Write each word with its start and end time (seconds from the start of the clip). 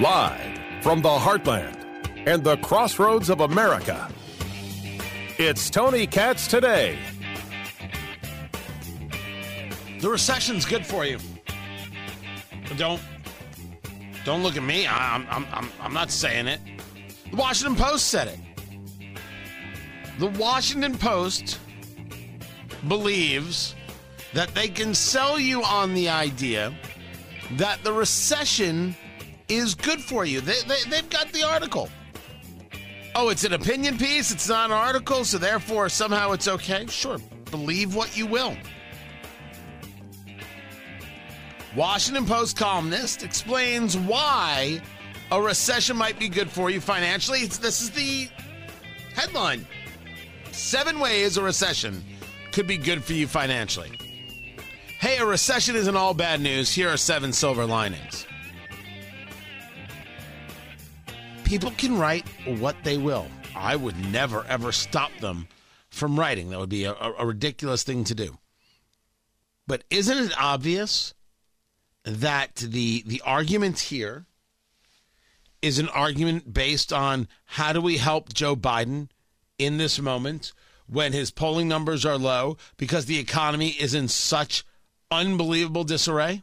Live 0.00 0.60
from 0.80 1.02
the 1.02 1.08
heartland 1.08 1.74
and 2.24 2.44
the 2.44 2.56
crossroads 2.58 3.30
of 3.30 3.40
America. 3.40 4.08
It's 5.38 5.68
Tony 5.70 6.06
Katz 6.06 6.46
today. 6.46 6.96
The 10.00 10.08
recession's 10.08 10.64
good 10.64 10.86
for 10.86 11.04
you. 11.04 11.18
Don't 12.76 13.02
don't 14.24 14.44
look 14.44 14.56
at 14.56 14.62
me. 14.62 14.86
I'm 14.86 15.26
I'm 15.28 15.44
I'm, 15.52 15.68
I'm 15.82 15.92
not 15.92 16.12
saying 16.12 16.46
it. 16.46 16.60
The 17.32 17.36
Washington 17.36 17.74
Post 17.74 18.06
said 18.06 18.28
it. 18.28 18.38
The 20.20 20.28
Washington 20.28 20.96
Post 20.96 21.58
believes 22.86 23.74
that 24.32 24.54
they 24.54 24.68
can 24.68 24.94
sell 24.94 25.40
you 25.40 25.64
on 25.64 25.92
the 25.94 26.08
idea 26.08 26.72
that 27.56 27.82
the 27.82 27.92
recession 27.92 28.94
is 29.48 29.74
good 29.74 30.00
for 30.00 30.24
you. 30.24 30.40
They, 30.40 30.60
they, 30.66 30.82
they've 30.88 31.10
got 31.10 31.32
the 31.32 31.42
article. 31.42 31.88
Oh, 33.14 33.30
it's 33.30 33.44
an 33.44 33.52
opinion 33.52 33.98
piece. 33.98 34.30
It's 34.30 34.48
not 34.48 34.66
an 34.66 34.76
article, 34.76 35.24
so 35.24 35.38
therefore 35.38 35.88
somehow 35.88 36.32
it's 36.32 36.48
okay. 36.48 36.86
Sure, 36.86 37.18
believe 37.50 37.94
what 37.94 38.16
you 38.16 38.26
will. 38.26 38.56
Washington 41.76 42.26
Post 42.26 42.56
columnist 42.56 43.22
explains 43.22 43.96
why 43.96 44.80
a 45.30 45.40
recession 45.40 45.96
might 45.96 46.18
be 46.18 46.28
good 46.28 46.50
for 46.50 46.70
you 46.70 46.80
financially. 46.80 47.40
It's, 47.40 47.58
this 47.58 47.80
is 47.80 47.90
the 47.90 48.28
headline 49.14 49.66
Seven 50.58 50.98
ways 50.98 51.36
a 51.36 51.42
recession 51.42 52.04
could 52.50 52.66
be 52.66 52.76
good 52.76 53.04
for 53.04 53.12
you 53.12 53.28
financially. 53.28 53.96
Hey, 54.98 55.18
a 55.18 55.24
recession 55.24 55.76
isn't 55.76 55.96
all 55.96 56.14
bad 56.14 56.40
news. 56.40 56.74
Here 56.74 56.88
are 56.88 56.96
seven 56.96 57.32
silver 57.32 57.64
linings. 57.64 58.26
People 61.48 61.70
can 61.78 61.96
write 61.96 62.28
what 62.44 62.76
they 62.84 62.98
will. 62.98 63.26
I 63.56 63.74
would 63.74 63.98
never, 64.12 64.44
ever 64.44 64.70
stop 64.70 65.10
them 65.20 65.48
from 65.88 66.20
writing. 66.20 66.50
That 66.50 66.58
would 66.58 66.68
be 66.68 66.84
a, 66.84 66.92
a 66.92 67.24
ridiculous 67.24 67.82
thing 67.82 68.04
to 68.04 68.14
do. 68.14 68.36
But 69.66 69.82
isn't 69.88 70.18
it 70.18 70.38
obvious 70.38 71.14
that 72.04 72.56
the 72.56 73.02
the 73.06 73.22
argument 73.24 73.78
here 73.78 74.26
is 75.62 75.78
an 75.78 75.88
argument 75.88 76.52
based 76.52 76.92
on 76.92 77.26
how 77.46 77.72
do 77.72 77.80
we 77.80 77.96
help 77.96 78.34
Joe 78.34 78.54
Biden 78.54 79.08
in 79.58 79.78
this 79.78 79.98
moment 79.98 80.52
when 80.86 81.14
his 81.14 81.30
polling 81.30 81.66
numbers 81.66 82.04
are 82.04 82.18
low 82.18 82.58
because 82.76 83.06
the 83.06 83.18
economy 83.18 83.70
is 83.70 83.94
in 83.94 84.08
such 84.08 84.66
unbelievable 85.10 85.84
disarray? 85.84 86.42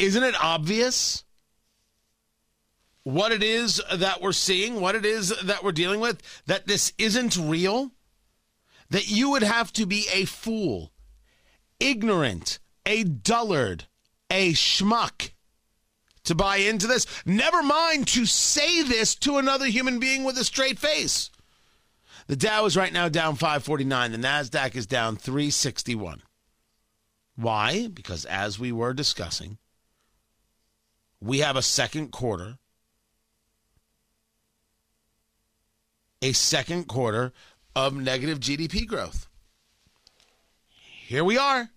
Isn't 0.00 0.24
it 0.24 0.34
obvious 0.42 1.22
what 3.06 3.30
it 3.30 3.40
is 3.40 3.80
that 3.94 4.20
we're 4.20 4.32
seeing, 4.32 4.80
what 4.80 4.96
it 4.96 5.06
is 5.06 5.28
that 5.44 5.62
we're 5.62 5.70
dealing 5.70 6.00
with, 6.00 6.20
that 6.46 6.66
this 6.66 6.92
isn't 6.98 7.36
real? 7.36 7.92
That 8.90 9.08
you 9.08 9.30
would 9.30 9.44
have 9.44 9.72
to 9.74 9.86
be 9.86 10.08
a 10.12 10.24
fool, 10.24 10.90
ignorant, 11.78 12.58
a 12.84 13.04
dullard, 13.04 13.84
a 14.28 14.54
schmuck 14.54 15.30
to 16.24 16.34
buy 16.34 16.56
into 16.56 16.88
this. 16.88 17.06
Never 17.24 17.62
mind 17.62 18.08
to 18.08 18.26
say 18.26 18.82
this 18.82 19.14
to 19.16 19.38
another 19.38 19.66
human 19.66 20.00
being 20.00 20.24
with 20.24 20.36
a 20.36 20.42
straight 20.42 20.80
face. 20.80 21.30
The 22.26 22.34
Dow 22.34 22.64
is 22.64 22.76
right 22.76 22.92
now 22.92 23.08
down 23.08 23.36
549. 23.36 24.10
The 24.10 24.18
NASDAQ 24.18 24.74
is 24.74 24.86
down 24.88 25.14
361. 25.14 26.22
Why? 27.36 27.86
Because 27.86 28.24
as 28.24 28.58
we 28.58 28.72
were 28.72 28.94
discussing, 28.94 29.58
we 31.20 31.38
have 31.38 31.54
a 31.54 31.62
second 31.62 32.10
quarter, 32.10 32.58
a 36.26 36.32
second 36.32 36.88
quarter 36.88 37.32
of 37.76 37.94
negative 37.94 38.40
GDP 38.40 38.84
growth. 38.84 39.28
Here 41.06 41.22
we 41.22 41.38
are 41.38 41.70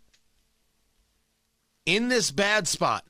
in 1.86 2.10
this 2.10 2.32
bad 2.32 2.68
spot 2.68 3.06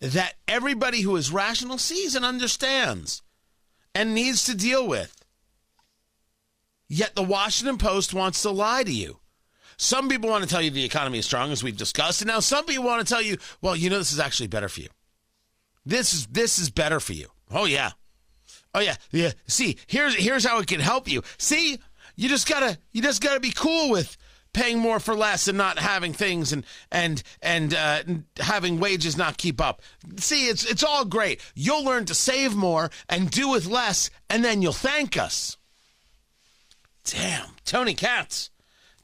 that 0.00 0.34
everybody 0.46 1.00
who 1.00 1.16
is 1.16 1.32
rational 1.32 1.78
sees 1.78 2.14
and 2.14 2.22
understands 2.22 3.22
and 3.94 4.14
needs 4.14 4.44
to 4.44 4.54
deal 4.54 4.86
with. 4.86 5.24
Yet 6.86 7.14
the 7.14 7.22
Washington 7.22 7.78
Post 7.78 8.12
wants 8.12 8.42
to 8.42 8.50
lie 8.50 8.84
to 8.84 8.92
you. 8.92 9.20
Some 9.78 10.10
people 10.10 10.28
want 10.28 10.44
to 10.44 10.50
tell 10.50 10.60
you 10.60 10.70
the 10.70 10.84
economy 10.84 11.18
is 11.18 11.24
strong, 11.24 11.50
as 11.50 11.64
we've 11.64 11.76
discussed, 11.76 12.20
and 12.20 12.28
now 12.28 12.40
some 12.40 12.66
people 12.66 12.84
want 12.84 13.06
to 13.06 13.10
tell 13.10 13.22
you, 13.22 13.38
well, 13.62 13.74
you 13.74 13.88
know, 13.88 13.98
this 13.98 14.12
is 14.12 14.20
actually 14.20 14.48
better 14.48 14.68
for 14.68 14.82
you. 14.82 14.88
This 15.86 16.12
is 16.12 16.26
this 16.26 16.58
is 16.58 16.70
better 16.70 17.00
for 17.00 17.14
you. 17.14 17.28
Oh 17.50 17.64
yeah, 17.64 17.92
oh 18.74 18.80
yeah, 18.80 18.96
yeah. 19.10 19.32
See, 19.46 19.78
here's 19.86 20.14
here's 20.14 20.44
how 20.44 20.58
it 20.58 20.66
can 20.66 20.80
help 20.80 21.08
you. 21.08 21.22
See, 21.38 21.78
you 22.16 22.28
just 22.28 22.48
gotta 22.48 22.78
you 22.92 23.02
just 23.02 23.22
gotta 23.22 23.40
be 23.40 23.52
cool 23.52 23.90
with 23.90 24.16
paying 24.52 24.78
more 24.78 25.00
for 25.00 25.14
less 25.14 25.48
and 25.48 25.58
not 25.58 25.78
having 25.78 26.12
things 26.12 26.52
and 26.52 26.64
and 26.90 27.22
and 27.42 27.74
uh, 27.74 28.02
having 28.38 28.80
wages 28.80 29.16
not 29.16 29.36
keep 29.36 29.60
up. 29.60 29.82
See, 30.18 30.46
it's 30.46 30.64
it's 30.64 30.84
all 30.84 31.04
great. 31.04 31.40
You'll 31.54 31.84
learn 31.84 32.06
to 32.06 32.14
save 32.14 32.54
more 32.54 32.90
and 33.08 33.30
do 33.30 33.48
with 33.50 33.66
less, 33.66 34.10
and 34.30 34.44
then 34.44 34.62
you'll 34.62 34.72
thank 34.72 35.18
us. 35.18 35.58
Damn, 37.04 37.48
Tony 37.66 37.94
Katz. 37.94 38.50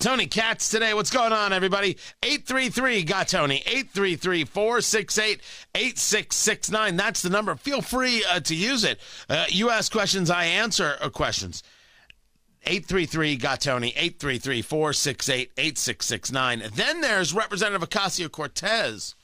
Tony 0.00 0.26
Katz 0.26 0.70
today. 0.70 0.94
What's 0.94 1.10
going 1.10 1.32
on, 1.32 1.52
everybody? 1.52 1.98
833 2.22 3.02
got 3.02 3.28
Tony. 3.28 3.56
833 3.66 4.44
468 4.46 5.40
8669. 5.74 6.96
That's 6.96 7.20
the 7.20 7.28
number. 7.28 7.54
Feel 7.54 7.82
free 7.82 8.24
uh, 8.24 8.40
to 8.40 8.54
use 8.54 8.82
it. 8.82 8.98
Uh, 9.28 9.44
you 9.50 9.68
ask 9.68 9.92
questions, 9.92 10.30
I 10.30 10.46
answer 10.46 10.96
uh, 11.02 11.10
questions. 11.10 11.62
833 12.64 13.36
got 13.36 13.60
Tony. 13.60 13.88
833 13.88 14.62
468 14.62 15.52
8669. 15.58 16.62
Then 16.74 17.02
there's 17.02 17.34
Representative 17.34 17.86
Ocasio 17.86 18.30
Cortez, 18.30 19.14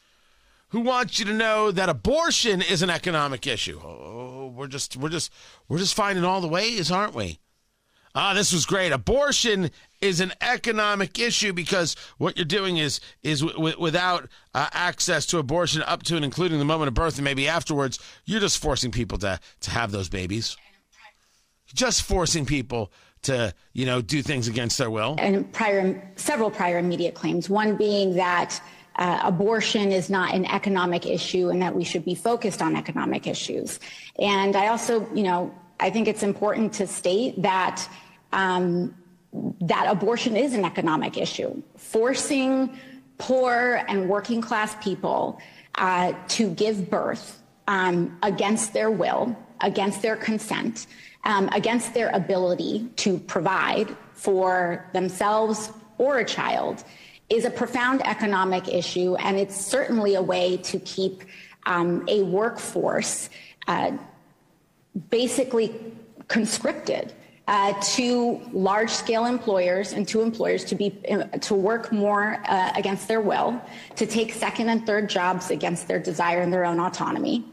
who 0.68 0.80
wants 0.80 1.18
you 1.18 1.24
to 1.24 1.32
know 1.32 1.70
that 1.70 1.88
abortion 1.88 2.60
is 2.60 2.82
an 2.82 2.90
economic 2.90 3.46
issue. 3.46 3.80
Oh, 3.82 4.52
we're 4.54 4.66
just, 4.66 4.94
we're 4.94 5.08
just, 5.08 5.32
we're 5.68 5.78
just 5.78 5.94
finding 5.94 6.24
all 6.24 6.42
the 6.42 6.48
ways, 6.48 6.90
aren't 6.90 7.14
we? 7.14 7.40
Ah, 8.18 8.32
this 8.32 8.50
was 8.50 8.64
great. 8.64 8.92
Abortion 8.92 9.70
is 10.00 10.20
an 10.20 10.32
economic 10.40 11.18
issue 11.18 11.52
because 11.52 11.94
what 12.16 12.38
you're 12.38 12.46
doing 12.46 12.78
is 12.78 12.98
is 13.22 13.42
w- 13.42 13.78
without 13.78 14.26
uh, 14.54 14.68
access 14.72 15.26
to 15.26 15.38
abortion 15.38 15.82
up 15.82 16.02
to 16.04 16.16
and 16.16 16.24
including 16.24 16.58
the 16.58 16.64
moment 16.64 16.88
of 16.88 16.94
birth 16.94 17.16
and 17.16 17.24
maybe 17.24 17.46
afterwards, 17.46 17.98
you're 18.24 18.40
just 18.40 18.56
forcing 18.56 18.90
people 18.90 19.18
to 19.18 19.38
to 19.60 19.70
have 19.70 19.92
those 19.92 20.08
babies. 20.08 20.56
Just 21.74 22.04
forcing 22.04 22.46
people 22.46 22.90
to 23.22 23.52
you 23.74 23.84
know 23.84 24.00
do 24.00 24.22
things 24.22 24.48
against 24.48 24.78
their 24.78 24.88
will. 24.88 25.16
And 25.18 25.52
prior 25.52 26.10
several 26.16 26.50
prior 26.50 26.78
immediate 26.78 27.14
claims. 27.14 27.50
One 27.50 27.76
being 27.76 28.16
that. 28.16 28.60
Uh, 28.98 29.20
abortion 29.24 29.92
is 29.92 30.08
not 30.08 30.32
an 30.32 30.46
economic 30.46 31.04
issue 31.04 31.50
and 31.50 31.60
that 31.60 31.76
we 31.76 31.84
should 31.84 32.02
be 32.02 32.14
focused 32.14 32.62
on 32.62 32.74
economic 32.74 33.26
issues. 33.26 33.78
And 34.18 34.56
I 34.56 34.68
also, 34.68 35.06
you 35.14 35.22
know, 35.22 35.54
I 35.78 35.90
think 35.90 36.08
it's 36.08 36.22
important 36.22 36.72
to 36.74 36.86
state 36.86 37.42
that 37.42 37.86
um, 38.36 38.94
that 39.60 39.86
abortion 39.90 40.36
is 40.36 40.54
an 40.54 40.64
economic 40.64 41.16
issue. 41.16 41.60
Forcing 41.76 42.78
poor 43.18 43.82
and 43.88 44.08
working 44.08 44.40
class 44.40 44.76
people 44.84 45.40
uh, 45.76 46.12
to 46.28 46.50
give 46.50 46.88
birth 46.88 47.42
um, 47.66 48.16
against 48.22 48.72
their 48.72 48.90
will, 48.90 49.36
against 49.62 50.02
their 50.02 50.16
consent, 50.16 50.86
um, 51.24 51.48
against 51.52 51.94
their 51.94 52.10
ability 52.10 52.88
to 52.96 53.18
provide 53.18 53.96
for 54.12 54.88
themselves 54.92 55.72
or 55.98 56.18
a 56.18 56.24
child 56.24 56.84
is 57.28 57.44
a 57.44 57.50
profound 57.50 58.06
economic 58.06 58.68
issue, 58.68 59.16
and 59.16 59.36
it's 59.36 59.56
certainly 59.56 60.14
a 60.14 60.22
way 60.22 60.58
to 60.58 60.78
keep 60.80 61.24
um, 61.64 62.04
a 62.06 62.22
workforce 62.22 63.28
uh, 63.66 63.90
basically 65.10 65.74
conscripted 66.28 67.12
uh, 67.48 67.72
to 67.80 68.40
large 68.52 68.90
scale 68.90 69.24
employers 69.24 69.92
and 69.92 70.06
to 70.08 70.22
employers 70.22 70.64
to 70.64 70.74
be 70.74 70.98
uh, 71.10 71.24
to 71.38 71.54
work 71.54 71.92
more 71.92 72.42
uh, 72.48 72.72
against 72.74 73.06
their 73.08 73.20
will, 73.20 73.60
to 73.94 74.06
take 74.06 74.32
second 74.32 74.68
and 74.68 74.84
third 74.86 75.08
jobs 75.08 75.50
against 75.50 75.86
their 75.86 75.98
desire 75.98 76.40
and 76.40 76.52
their 76.52 76.64
own 76.64 76.80
autonomy. 76.80 77.44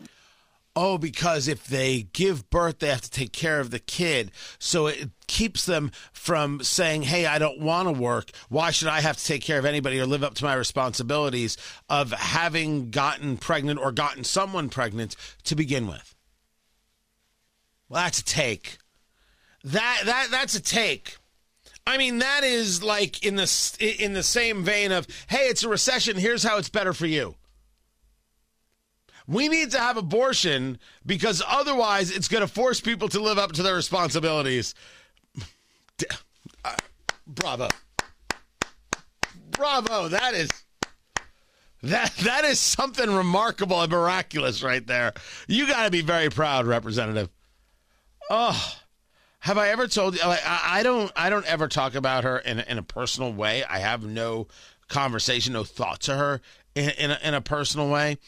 Oh, 0.76 0.98
because 0.98 1.48
if 1.48 1.68
they 1.68 2.08
give 2.14 2.50
birth, 2.50 2.80
they 2.80 2.88
have 2.88 3.02
to 3.02 3.10
take 3.12 3.32
care 3.32 3.60
of 3.60 3.70
the 3.70 3.78
kid. 3.78 4.32
So 4.58 4.88
it 4.88 5.12
keeps 5.28 5.68
them 5.68 5.92
from 6.12 6.64
saying, 6.64 7.04
Hey, 7.04 7.28
I 7.28 7.38
don't 7.38 7.60
want 7.60 7.88
to 7.88 7.92
work. 7.92 8.32
Why 8.50 8.72
should 8.72 8.88
I 8.88 9.02
have 9.02 9.18
to 9.18 9.26
take 9.26 9.44
care 9.44 9.60
of 9.60 9.66
anybody 9.66 10.00
or 10.00 10.08
live 10.08 10.24
up 10.24 10.34
to 10.36 10.44
my 10.44 10.56
responsibilities 10.56 11.58
of 11.90 12.12
having 12.12 12.90
gotten 12.90 13.38
pregnant 13.38 13.80
or 13.80 13.92
gotten 13.92 14.24
someone 14.24 14.70
pregnant 14.70 15.16
to 15.44 15.56
begin 15.56 15.88
with? 15.88 16.16
Well, 17.88 18.02
that's 18.04 18.20
a 18.20 18.26
take. 18.26 18.80
That 19.64 20.02
that 20.06 20.28
that's 20.32 20.56
a 20.56 20.62
take. 20.62 21.18
I 21.86 21.98
mean, 21.98 22.20
that 22.20 22.44
is 22.44 22.82
like 22.84 23.26
in 23.26 23.36
the 23.36 23.96
in 24.00 24.14
the 24.14 24.24
same 24.24 24.64
vein 24.64 24.92
of, 24.92 25.08
"Hey, 25.28 25.48
it's 25.48 25.64
a 25.64 25.70
recession. 25.70 26.18
Here's 26.18 26.44
how 26.44 26.58
it's 26.58 26.70
better 26.70 26.94
for 26.94 27.06
you." 27.06 27.36
We 29.26 29.48
need 29.48 29.72
to 29.72 29.80
have 29.80 29.96
abortion 29.96 30.80
because 31.06 31.42
otherwise 31.48 32.12
it's 32.12 32.28
going 32.28 32.42
to 32.42 32.48
force 32.48 32.82
people 32.82 33.08
to 33.10 33.22
live 33.22 33.38
up 33.38 33.54
to 33.54 33.64
their 33.64 33.76
responsibilities. 33.76 34.76
Uh, 36.66 36.76
bravo. 37.26 37.70
Bravo. 39.52 40.10
That 40.10 40.34
is 40.34 40.50
that 41.84 42.14
that 42.24 42.44
is 42.46 42.60
something 42.60 43.14
remarkable 43.14 43.82
and 43.82 43.92
miraculous 43.92 44.64
right 44.64 44.86
there. 44.86 45.14
You 45.48 45.68
got 45.68 45.86
to 45.86 45.92
be 45.92 46.02
very 46.02 46.30
proud, 46.30 46.66
representative. 46.66 47.30
Oh, 48.30 48.76
have 49.44 49.58
I 49.58 49.70
ever 49.70 49.90
told 49.90 50.16
you? 50.16 50.22
Like, 50.26 50.40
I, 50.46 50.84
don't. 50.84 51.12
I 51.18 51.30
don't 51.30 51.46
ever 51.46 51.68
talk 51.68 51.96
about 51.96 52.24
her 52.24 52.40
in 52.40 52.60
in 52.62 52.78
a 52.78 52.84
personal 52.84 53.34
way. 53.34 53.66
I 53.66 53.80
have 53.80 54.06
no 54.06 54.48
conversation, 54.88 55.52
no 55.52 55.66
thought 55.66 56.00
to 56.04 56.16
her 56.16 56.40
in 56.76 56.92
in 56.92 57.12
a, 57.12 57.20
in 57.22 57.34
a 57.34 57.42
personal 57.42 57.90
way. 57.90 58.20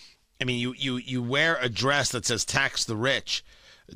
I 0.41 0.43
mean, 0.43 0.59
you 0.59 0.75
you 0.77 0.97
you 0.97 1.23
wear 1.23 1.57
a 1.61 1.69
dress 1.69 2.09
that 2.09 2.25
says 2.25 2.43
"tax 2.43 2.83
the 2.83 2.97
rich" 2.97 3.45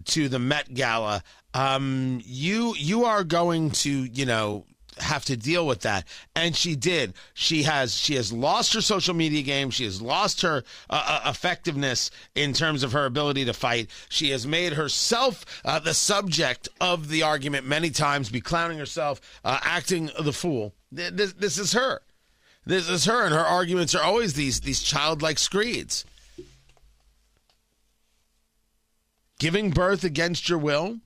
to 0.06 0.30
the 0.30 0.40
Met 0.40 0.74
Gala. 0.74 1.22
Um, 1.54 2.22
you 2.24 2.74
you 2.78 3.04
are 3.04 3.26
going 3.26 3.72
to 3.72 3.90
you 3.90 4.26
know 4.26 4.66
have 5.02 5.26
to 5.26 5.38
deal 5.38 5.66
with 5.66 5.82
that. 5.82 6.06
And 6.36 6.56
she 6.56 6.76
did. 6.76 7.14
She 7.34 7.64
has 7.64 7.96
she 7.96 8.16
has 8.16 8.32
lost 8.32 8.74
her 8.74 8.82
social 8.82 9.14
media 9.14 9.42
game. 9.42 9.70
She 9.70 9.86
has 9.86 10.02
lost 10.02 10.42
her 10.42 10.64
uh, 10.90 11.22
uh, 11.26 11.30
effectiveness 11.30 12.12
in 12.36 12.54
terms 12.54 12.84
of 12.84 12.92
her 12.92 13.06
ability 13.06 13.46
to 13.46 13.54
fight. 13.54 13.90
She 14.10 14.30
has 14.32 14.46
made 14.46 14.74
herself 14.74 15.46
uh, 15.66 15.80
the 15.80 15.94
subject 15.94 16.70
of 16.80 17.10
the 17.10 17.24
argument 17.24 17.66
many 17.66 17.90
times 17.90 18.30
be 18.30 18.42
clowning 18.42 18.78
herself 18.78 19.22
uh, 19.44 19.60
acting 19.64 20.10
the 20.20 20.34
fool. 20.34 20.74
This, 20.92 21.34
this 21.34 21.58
is 21.58 21.74
her. 21.74 22.02
This 22.66 22.90
is 22.90 23.06
her 23.06 23.26
and 23.26 23.34
her 23.34 23.40
arguments 23.40 23.96
are 23.96 24.04
always 24.04 24.34
these 24.34 24.62
these 24.62 24.82
childlike 24.82 25.40
screeds. 25.40 26.06
Giving 29.40 29.72
birth 29.72 30.04
against 30.04 30.50
your 30.50 30.60
will 30.60 31.00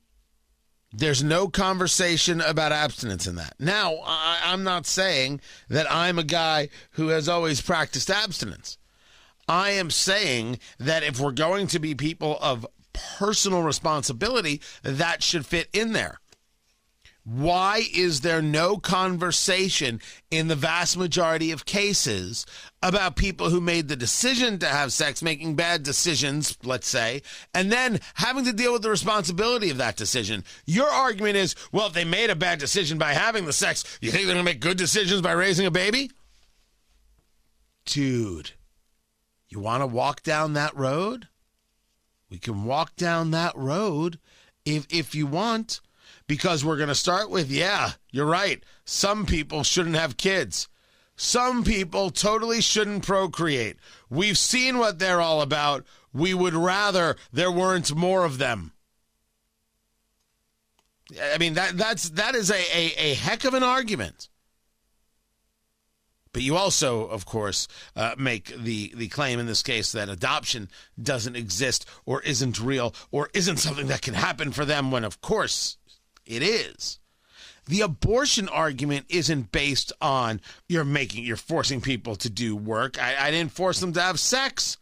there's 0.93 1.23
no 1.23 1.47
conversation 1.47 2.39
about 2.39 2.71
abstinence 2.71 3.25
in 3.25 3.35
that. 3.35 3.55
Now, 3.59 3.95
I, 4.05 4.53
am 4.53 4.63
not 4.63 4.85
saying 4.85 5.41
that 5.67 5.91
I'm 5.91 6.19
a 6.19 6.23
guy 6.23 6.69
who 6.91 7.07
has 7.07 7.27
always 7.27 7.61
practiced 7.61 8.11
abstinence. 8.11 8.77
I 9.47 9.71
am 9.71 9.89
saying 9.89 10.59
that 10.79 11.03
if 11.03 11.19
we're 11.19 11.31
going 11.31 11.67
to 11.67 11.79
be 11.79 11.95
people 11.95 12.37
of 12.41 12.65
personal 12.93 13.63
responsibility, 13.63 14.61
that 14.83 15.23
should 15.23 15.45
fit 15.45 15.67
in 15.73 15.93
there. 15.93 16.19
Why 17.25 17.83
is 17.93 18.19
there 18.19 18.41
no 18.41 18.77
conversation 18.77 20.01
in 20.29 20.49
the 20.49 20.57
vast 20.57 20.97
majority 20.97 21.51
of 21.51 21.65
cases 21.65 22.45
about 22.81 23.15
people 23.15 23.49
who 23.49 23.61
made 23.61 23.87
the 23.87 23.95
decision 23.95 24.59
to 24.59 24.67
have 24.67 24.91
sex, 24.91 25.21
making 25.21 25.55
bad 25.55 25.83
decisions, 25.83 26.57
let's 26.63 26.87
say, 26.87 27.21
and 27.53 27.71
then 27.71 28.01
having 28.15 28.43
to 28.43 28.51
deal 28.51 28.73
with 28.73 28.81
the 28.81 28.89
responsibility 28.89 29.69
of 29.69 29.77
that 29.77 29.95
decision? 29.95 30.43
Your 30.65 30.89
argument 30.89 31.37
is, 31.37 31.55
well, 31.71 31.87
if 31.87 31.93
they 31.93 32.03
made 32.03 32.29
a 32.29 32.35
bad 32.35 32.59
decision 32.59 32.97
by 32.97 33.13
having 33.13 33.45
the 33.45 33.53
sex, 33.53 33.85
you 34.01 34.11
think 34.11 34.25
they're 34.25 34.35
going 34.35 34.45
to 34.45 34.51
make 34.51 34.59
good 34.59 34.77
decisions 34.77 35.21
by 35.21 35.31
raising 35.31 35.65
a 35.65 35.71
baby? 35.71 36.11
Dude, 37.85 38.51
you 39.47 39.61
want 39.61 39.81
to 39.81 39.87
walk 39.87 40.23
down 40.23 40.53
that 40.53 40.75
road? 40.75 41.29
We 42.29 42.37
can 42.37 42.65
walk 42.65 42.97
down 42.97 43.31
that 43.31 43.55
road 43.55 44.19
if 44.65 44.87
if 44.89 45.15
you 45.15 45.25
want 45.25 45.79
because 46.27 46.63
we're 46.63 46.77
going 46.77 46.89
to 46.89 46.95
start 46.95 47.29
with 47.29 47.51
yeah, 47.51 47.91
you're 48.11 48.25
right. 48.25 48.63
Some 48.85 49.25
people 49.25 49.63
shouldn't 49.63 49.95
have 49.95 50.17
kids. 50.17 50.67
Some 51.15 51.63
people 51.63 52.09
totally 52.09 52.61
shouldn't 52.61 53.05
procreate. 53.05 53.77
We've 54.09 54.37
seen 54.37 54.77
what 54.77 54.99
they're 54.99 55.21
all 55.21 55.41
about. 55.41 55.85
We 56.11 56.33
would 56.33 56.53
rather 56.53 57.15
there 57.31 57.51
weren't 57.51 57.95
more 57.95 58.25
of 58.25 58.37
them. 58.37 58.71
I 61.21 61.37
mean 61.37 61.53
that 61.53 61.77
that's 61.77 62.09
that 62.11 62.33
is 62.35 62.49
a, 62.49 62.55
a, 62.55 62.93
a 62.97 63.13
heck 63.13 63.43
of 63.43 63.53
an 63.53 63.63
argument. 63.63 64.29
But 66.33 66.41
you 66.41 66.57
also, 66.57 67.05
of 67.05 67.25
course, 67.25 67.67
uh, 67.95 68.15
make 68.17 68.47
the, 68.57 68.91
the 68.95 69.07
claim 69.07 69.39
in 69.39 69.45
this 69.45 69.61
case 69.61 69.91
that 69.91 70.09
adoption 70.09 70.67
doesn't 71.01 71.35
exist 71.35 71.87
or 72.07 72.23
isn't 72.23 72.59
real 72.59 72.95
or 73.11 73.29
isn't 73.35 73.57
something 73.57 73.85
that 73.87 74.01
can 74.01 74.15
happen 74.15 74.51
for 74.51 74.65
them 74.65 74.89
when, 74.89 75.03
of 75.03 75.21
course, 75.21 75.77
it 76.25 76.41
is. 76.41 76.99
The 77.65 77.81
abortion 77.81 78.49
argument 78.49 79.05
isn't 79.09 79.51
based 79.51 79.93
on 80.01 80.41
you're 80.67 80.83
making, 80.83 81.23
you're 81.23 81.37
forcing 81.37 81.79
people 81.79 82.15
to 82.17 82.29
do 82.29 82.55
work. 82.55 83.01
I, 83.01 83.27
I 83.27 83.31
didn't 83.31 83.53
force 83.53 83.79
them 83.79 83.93
to 83.93 84.01
have 84.01 84.19
sex. 84.19 84.77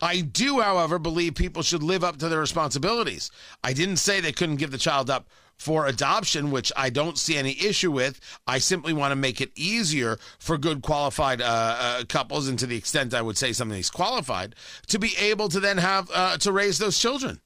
I 0.00 0.22
do, 0.22 0.60
however, 0.60 0.98
believe 0.98 1.34
people 1.34 1.62
should 1.62 1.82
live 1.82 2.02
up 2.02 2.16
to 2.18 2.28
their 2.28 2.40
responsibilities. 2.40 3.30
I 3.62 3.72
didn't 3.72 3.98
say 3.98 4.20
they 4.20 4.32
couldn't 4.32 4.56
give 4.56 4.70
the 4.70 4.78
child 4.78 5.10
up 5.10 5.28
for 5.56 5.86
adoption, 5.86 6.50
which 6.50 6.72
I 6.76 6.90
don't 6.90 7.18
see 7.18 7.36
any 7.36 7.52
issue 7.52 7.92
with. 7.92 8.20
I 8.46 8.58
simply 8.58 8.92
want 8.92 9.12
to 9.12 9.16
make 9.16 9.40
it 9.40 9.52
easier 9.54 10.18
for 10.38 10.58
good 10.58 10.82
qualified 10.82 11.40
uh, 11.40 11.44
uh, 11.78 12.04
couples, 12.08 12.48
and 12.48 12.58
to 12.58 12.66
the 12.66 12.76
extent 12.76 13.14
I 13.14 13.22
would 13.22 13.38
say 13.38 13.52
something 13.52 13.78
is 13.78 13.90
qualified, 13.90 14.56
to 14.88 14.98
be 14.98 15.14
able 15.18 15.48
to 15.50 15.60
then 15.60 15.78
have 15.78 16.10
uh, 16.12 16.38
to 16.38 16.52
raise 16.52 16.78
those 16.78 16.98
children. 16.98 17.40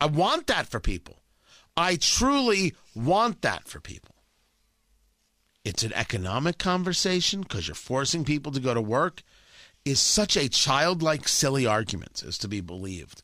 I 0.00 0.06
want 0.06 0.46
that 0.46 0.68
for 0.68 0.78
people. 0.78 1.18
I 1.76 1.96
truly 1.96 2.74
want 2.94 3.42
that 3.42 3.68
for 3.68 3.80
people. 3.80 4.14
It's 5.64 5.82
an 5.82 5.92
economic 5.94 6.58
conversation 6.58 7.42
because 7.42 7.66
you're 7.66 7.74
forcing 7.74 8.24
people 8.24 8.52
to 8.52 8.60
go 8.60 8.72
to 8.72 8.80
work 8.80 9.22
is 9.84 10.00
such 10.00 10.36
a 10.36 10.48
childlike, 10.48 11.28
silly 11.28 11.66
argument 11.66 12.22
as 12.26 12.38
to 12.38 12.48
be 12.48 12.60
believed. 12.60 13.22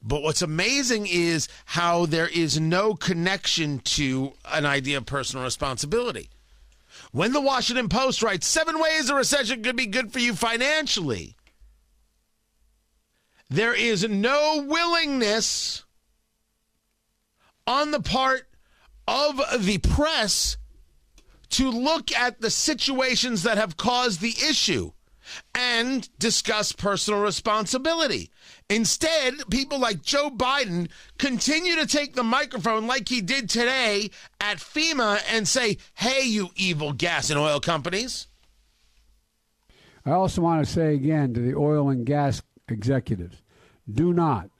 But 0.00 0.22
what's 0.22 0.42
amazing 0.42 1.06
is 1.08 1.48
how 1.66 2.06
there 2.06 2.28
is 2.28 2.60
no 2.60 2.94
connection 2.94 3.80
to 3.80 4.32
an 4.44 4.64
idea 4.64 4.98
of 4.98 5.06
personal 5.06 5.44
responsibility. 5.44 6.30
When 7.12 7.32
the 7.32 7.40
Washington 7.40 7.88
Post 7.88 8.22
writes 8.22 8.46
seven 8.46 8.78
ways 8.78 9.08
a 9.08 9.14
recession 9.14 9.62
could 9.62 9.76
be 9.76 9.86
good 9.86 10.12
for 10.12 10.18
you 10.18 10.34
financially, 10.34 11.36
there 13.50 13.74
is 13.74 14.08
no 14.08 14.64
willingness 14.66 15.84
on 17.68 17.90
the 17.90 18.00
part 18.00 18.48
of 19.06 19.40
the 19.60 19.76
press 19.76 20.56
to 21.50 21.70
look 21.70 22.10
at 22.12 22.40
the 22.40 22.50
situations 22.50 23.42
that 23.42 23.58
have 23.58 23.76
caused 23.76 24.20
the 24.20 24.34
issue 24.48 24.90
and 25.54 26.08
discuss 26.18 26.72
personal 26.72 27.20
responsibility. 27.20 28.30
Instead, 28.70 29.34
people 29.50 29.78
like 29.78 30.02
Joe 30.02 30.30
Biden 30.30 30.88
continue 31.18 31.76
to 31.76 31.86
take 31.86 32.14
the 32.14 32.22
microphone 32.22 32.86
like 32.86 33.08
he 33.08 33.20
did 33.20 33.50
today 33.50 34.10
at 34.40 34.56
FEMA 34.56 35.20
and 35.30 35.46
say, 35.46 35.76
hey, 35.92 36.22
you 36.22 36.48
evil 36.56 36.94
gas 36.94 37.28
and 37.28 37.38
oil 37.38 37.60
companies. 37.60 38.28
I 40.06 40.12
also 40.12 40.40
want 40.40 40.66
to 40.66 40.72
say 40.72 40.94
again 40.94 41.34
to 41.34 41.40
the 41.40 41.54
oil 41.54 41.90
and 41.90 42.06
gas 42.06 42.40
executives 42.66 43.42
do 43.90 44.14
not, 44.14 44.50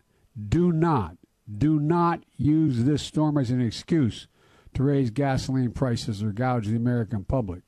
do 0.48 0.72
not 0.72 1.17
do 1.56 1.80
not 1.80 2.24
use 2.36 2.84
this 2.84 3.02
storm 3.02 3.38
as 3.38 3.50
an 3.50 3.60
excuse 3.60 4.28
to 4.74 4.82
raise 4.82 5.10
gasoline 5.10 5.72
prices 5.72 6.22
or 6.22 6.32
gouge 6.32 6.66
the 6.66 6.76
American 6.76 7.24
public. 7.24 7.62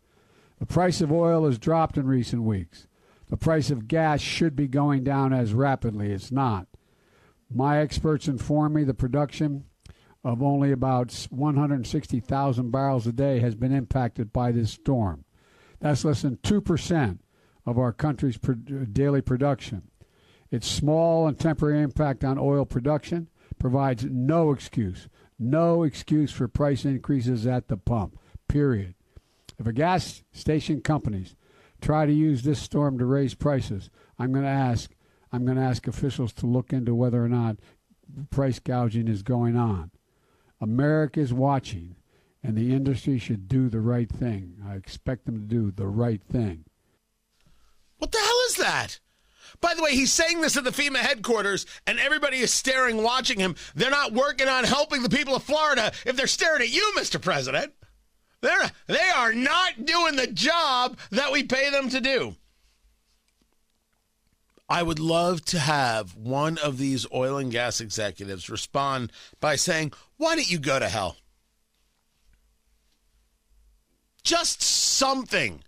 The 0.59 0.67
price 0.67 1.01
of 1.01 1.11
oil 1.11 1.47
has 1.47 1.59
dropped 1.59 1.97
in 1.97 2.07
recent 2.07 2.43
weeks. 2.43 2.87
The 3.29 3.37
price 3.37 3.71
of 3.71 3.89
gas 3.89 4.21
should 4.21 4.55
be 4.55 4.69
going 4.69 5.05
down 5.05 5.33
as 5.33 5.55
rapidly. 5.55 6.13
It's 6.13 6.31
not. 6.31 6.67
My 7.53 7.79
experts 7.79 8.29
inform 8.29 8.75
me 8.75 8.85
the 8.85 8.95
production 8.95 9.65
of 10.23 10.43
only 10.43 10.71
about 10.71 11.27
160,000 11.31 12.71
barrels 12.71 13.07
a 13.07 13.13
day 13.13 13.39
has 13.41 13.55
been 13.55 13.73
impacted 13.73 14.33
by 14.33 14.53
this 14.53 14.73
storm. 14.73 15.25
That's 15.81 16.05
less 16.05 16.23
than 16.23 16.37
2% 16.37 17.19
of 17.65 17.79
our 17.79 17.93
country's 17.93 18.39
daily 18.93 19.23
production. 19.23 19.83
Its 20.51 20.67
small 20.67 21.27
and 21.27 21.39
temporary 21.39 21.81
impact 21.81 22.25
on 22.25 22.39
oil 22.39 22.67
production 22.67 23.29
provides 23.61 24.05
no 24.05 24.51
excuse, 24.51 25.09
no 25.39 25.85
excuse 25.85 26.33
for 26.33 26.49
price 26.49 26.85
increases 26.85 27.47
at 27.47 27.69
the 27.69 27.77
pump, 27.77 28.19
period. 28.49 28.95
If 29.61 29.67
a 29.69 29.73
gas 29.73 30.25
station 30.33 30.81
companies 30.81 31.37
try 31.81 32.07
to 32.07 32.13
use 32.13 32.43
this 32.43 32.59
storm 32.59 32.99
to 32.99 33.05
raise 33.05 33.35
prices, 33.35 33.91
I'm 34.19 34.33
going 34.33 34.45
to 34.45 34.51
ask 34.51 34.91
I'm 35.33 35.45
going 35.45 35.59
to 35.59 35.63
ask 35.63 35.87
officials 35.87 36.33
to 36.35 36.47
look 36.47 36.73
into 36.73 36.93
whether 36.93 37.25
or 37.25 37.29
not 37.29 37.59
price 38.31 38.59
gouging 38.59 39.07
is 39.07 39.23
going 39.23 39.57
on. 39.57 39.93
America 40.61 41.21
is 41.21 41.33
watching, 41.33 41.95
and 42.43 42.57
the 42.57 42.75
industry 42.75 43.19
should 43.19 43.47
do 43.47 43.69
the 43.69 43.81
right 43.81 44.11
thing. 44.11 44.57
I 44.67 44.75
expect 44.75 45.27
them 45.27 45.37
to 45.37 45.47
do 45.47 45.71
the 45.71 45.87
right 45.87 46.21
thing. 46.21 46.65
What 47.99 48.11
the 48.11 48.19
hell 48.19 48.41
is 48.49 48.57
that? 48.57 48.99
By 49.61 49.75
the 49.75 49.83
way, 49.83 49.93
he's 49.93 50.13
saying 50.13 50.41
this 50.41 50.57
at 50.57 50.65
the 50.65 50.71
FEMA 50.71 50.99
headquarters, 50.99 51.67
and 51.87 51.99
everybody 51.99 52.39
is 52.39 52.53
staring, 52.53 53.03
watching 53.03 53.39
him. 53.41 53.57
They're 53.75 53.91
not 53.91 54.13
working 54.13 54.49
on 54.49 54.65
helping 54.65 55.03
the 55.03 55.09
people 55.09 55.35
of 55.35 55.43
Florida 55.43 55.93
if 56.07 56.17
they're 56.17 56.27
staring 56.27 56.63
at 56.63 56.73
you, 56.73 56.93
Mr. 56.97 57.21
President. 57.21 57.73
They're, 58.41 58.71
they 58.87 59.11
are 59.17 59.33
not 59.33 59.85
doing 59.85 60.17
the 60.17 60.27
job 60.27 60.99
that 61.11 61.33
we 61.33 61.43
pay 61.43 61.71
them 61.71 61.91
to 61.91 62.01
do. 62.01 62.37
I 64.69 64.85
would 64.85 65.01
love 65.01 65.45
to 65.47 65.59
have 65.59 66.15
one 66.15 66.57
of 66.57 66.79
these 66.79 67.05
oil 67.13 67.39
and 67.39 67.51
gas 67.51 67.81
executives 67.81 68.49
respond 68.49 69.11
by 69.41 69.57
saying, 69.57 69.93
Why 70.17 70.37
don't 70.37 70.51
you 70.51 70.61
go 70.61 70.79
to 70.79 70.89
hell? 70.89 71.17
Just 74.23 74.63
something 74.63 75.65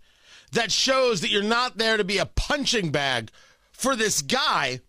that 0.53 0.71
shows 0.71 1.19
that 1.19 1.31
you're 1.31 1.43
not 1.43 1.77
there 1.77 1.97
to 1.97 2.03
be 2.05 2.17
a 2.17 2.25
punching 2.25 2.91
bag 2.91 3.29
for 3.83 3.95
this 3.97 4.21
guy 4.21 4.79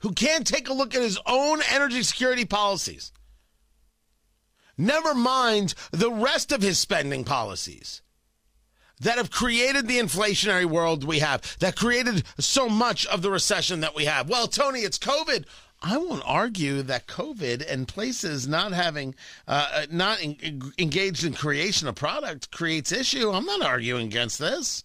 who 0.00 0.12
can't 0.12 0.46
take 0.46 0.68
a 0.68 0.74
look 0.74 0.94
at 0.94 1.00
his 1.00 1.18
own 1.24 1.62
energy 1.70 2.02
security 2.02 2.44
policies. 2.44 3.12
Never 4.76 5.14
mind 5.14 5.74
the 5.90 6.10
rest 6.10 6.52
of 6.52 6.60
his 6.60 6.78
spending 6.78 7.24
policies 7.24 8.02
that 9.00 9.16
have 9.16 9.30
created 9.30 9.88
the 9.88 9.98
inflationary 9.98 10.66
world 10.66 11.02
we 11.02 11.20
have, 11.20 11.56
that 11.60 11.74
created 11.74 12.24
so 12.38 12.68
much 12.68 13.06
of 13.06 13.22
the 13.22 13.30
recession 13.30 13.80
that 13.80 13.96
we 13.96 14.04
have. 14.04 14.28
Well, 14.28 14.48
Tony, 14.48 14.80
it's 14.80 14.98
COVID. 14.98 15.46
I 15.80 15.96
won't 15.96 16.22
argue 16.26 16.82
that 16.82 17.08
COVID 17.08 17.64
and 17.68 17.88
places 17.88 18.46
not 18.46 18.72
having, 18.72 19.14
uh, 19.48 19.68
uh 19.72 19.86
not 19.90 20.22
in, 20.22 20.72
engaged 20.78 21.24
in 21.24 21.32
creation 21.32 21.88
of 21.88 21.94
product 21.94 22.52
creates 22.52 22.92
issue. 22.92 23.30
I'm 23.30 23.46
not 23.46 23.62
arguing 23.62 24.06
against 24.06 24.38
this. 24.38 24.84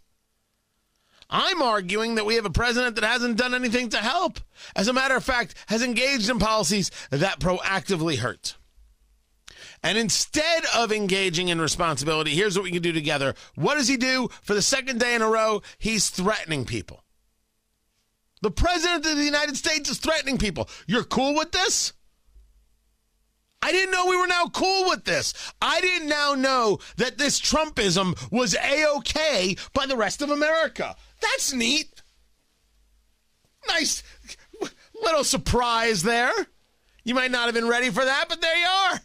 I'm 1.30 1.62
arguing 1.62 2.16
that 2.16 2.26
we 2.26 2.36
have 2.36 2.46
a 2.46 2.50
president 2.50 2.96
that 2.96 3.04
hasn't 3.04 3.38
done 3.38 3.54
anything 3.54 3.90
to 3.90 3.98
help. 3.98 4.40
As 4.76 4.88
a 4.88 4.94
matter 4.94 5.16
of 5.16 5.24
fact, 5.24 5.56
has 5.68 5.84
engaged 5.84 6.30
in 6.30 6.40
policies 6.40 6.90
that 7.10 7.40
proactively 7.40 8.18
hurt. 8.18 8.56
And 9.84 9.98
instead 9.98 10.64
of 10.76 10.92
engaging 10.92 11.50
in 11.50 11.62
responsibility, 11.62 12.32
here's 12.32 12.58
what 12.58 12.64
we 12.64 12.72
can 12.72 12.82
do 12.82 12.94
together. 12.94 13.36
What 13.56 13.76
does 13.76 13.88
he 13.88 13.98
do 13.98 14.30
for 14.42 14.54
the 14.54 14.62
second 14.62 15.00
day 15.00 15.16
in 15.16 15.22
a 15.22 15.30
row? 15.30 15.62
He's 15.78 16.10
threatening 16.10 16.66
people. 16.66 17.04
The 18.42 18.52
president 18.52 19.06
of 19.06 19.18
the 19.18 19.24
United 19.24 19.58
States 19.58 19.90
is 19.90 19.98
threatening 19.98 20.38
people. 20.38 20.70
You're 20.88 21.04
cool 21.04 21.36
with 21.36 21.52
this? 21.52 21.94
I 23.62 23.72
didn't 23.72 23.92
know 23.92 24.06
we 24.06 24.18
were 24.18 24.28
now 24.28 24.48
cool 24.48 24.90
with 24.90 25.04
this. 25.04 25.34
I 25.62 25.82
didn't 25.82 26.08
now 26.08 26.36
know 26.36 26.80
that 26.98 27.18
this 27.18 27.40
Trumpism 27.42 28.32
was 28.32 28.56
A 28.56 28.86
OK 28.86 29.56
by 29.74 29.86
the 29.86 29.98
rest 29.98 30.22
of 30.22 30.30
America. 30.30 30.96
That's 31.22 31.54
neat. 31.54 32.02
Nice 33.68 34.04
little 35.02 35.24
surprise 35.24 36.04
there. 36.04 36.32
You 37.04 37.16
might 37.16 37.32
not 37.32 37.46
have 37.46 37.54
been 37.54 37.68
ready 37.68 37.90
for 37.90 38.04
that, 38.04 38.26
but 38.30 38.42
there 38.42 38.58
you 38.58 38.68
are. 38.68 39.00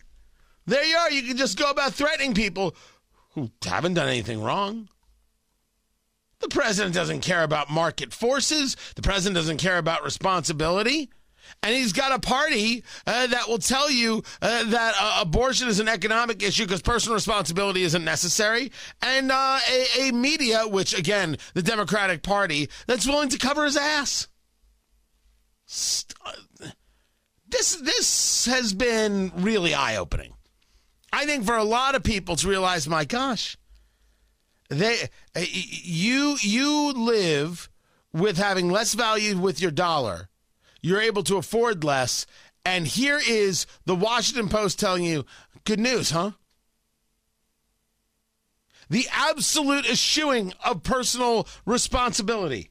There 0.67 0.85
you 0.85 0.97
are. 0.97 1.11
You 1.11 1.23
can 1.23 1.37
just 1.37 1.59
go 1.59 1.71
about 1.71 1.95
threatening 1.95 2.35
people 2.35 2.75
who 3.35 3.51
haven't 3.65 3.95
done 3.95 4.09
anything 4.09 4.43
wrong. 4.43 4.89
The 6.41 6.49
president 6.49 6.95
doesn't 6.95 7.21
care 7.21 7.45
about 7.45 7.71
market 7.71 8.13
forces. 8.13 8.77
The 8.97 9.03
president 9.03 9.37
doesn't 9.37 9.59
care 9.59 9.79
about 9.79 10.05
responsibility. 10.05 11.11
And 11.63 11.75
he's 11.75 11.93
got 11.93 12.13
a 12.13 12.19
party 12.19 12.83
uh, 13.07 13.27
that 13.29 13.49
will 13.49 13.59
tell 13.59 13.91
you 13.91 14.23
uh, 14.41 14.65
that 14.65 14.95
uh, 15.01 15.19
abortion 15.21 15.69
is 15.69 15.81
an 15.81 15.89
economic 15.89 16.43
issue 16.43 16.65
because 16.65 16.83
personal 16.83 17.15
responsibility 17.15 17.83
isn't 17.83 18.05
necessary. 18.05 18.73
And 19.01 19.31
uh, 19.31 19.59
a, 19.71 20.09
a 20.09 20.13
media, 20.13 20.67
which, 20.67 20.97
again, 20.97 21.37
the 21.55 21.63
Democratic 21.63 22.23
Party, 22.23 22.69
that's 22.87 23.07
willing 23.07 23.29
to 23.31 23.39
cover 23.39 23.65
his 23.65 23.77
ass. 23.77 24.29
Uh, 26.25 26.33
this, 27.49 27.77
this 27.77 28.47
has 28.47 28.73
been 28.73 29.33
really 29.37 29.75
eye 29.75 29.97
opening. 29.97 30.35
I 31.13 31.27
think 31.27 31.45
for 31.45 31.57
a 31.57 31.65
lot 31.65 31.95
of 31.95 32.03
people 32.03 32.37
to 32.37 32.49
realize, 32.49 32.89
my 32.89 33.05
gosh, 33.05 33.59
they 34.71 35.11
you 35.35 36.37
you 36.41 36.93
live 36.93 37.69
with 38.13 38.39
having 38.39 38.71
less 38.71 38.95
value 38.95 39.37
with 39.37 39.61
your 39.61 39.71
dollar. 39.71 40.31
You're 40.83 41.01
able 41.01 41.23
to 41.25 41.37
afford 41.37 41.85
less, 41.85 42.27
and 42.65 42.87
here 42.87 43.21
is 43.27 43.67
the 43.85 43.95
Washington 43.95 44.49
Post 44.49 44.79
telling 44.79 45.05
you, 45.05 45.25
good 45.65 45.81
news, 45.81 46.11
huh? 46.11 46.33
The 48.91 49.07
absolute 49.11 49.89
eschewing 49.89 50.53
of 50.65 50.83
personal 50.83 51.47
responsibility. 51.65 52.71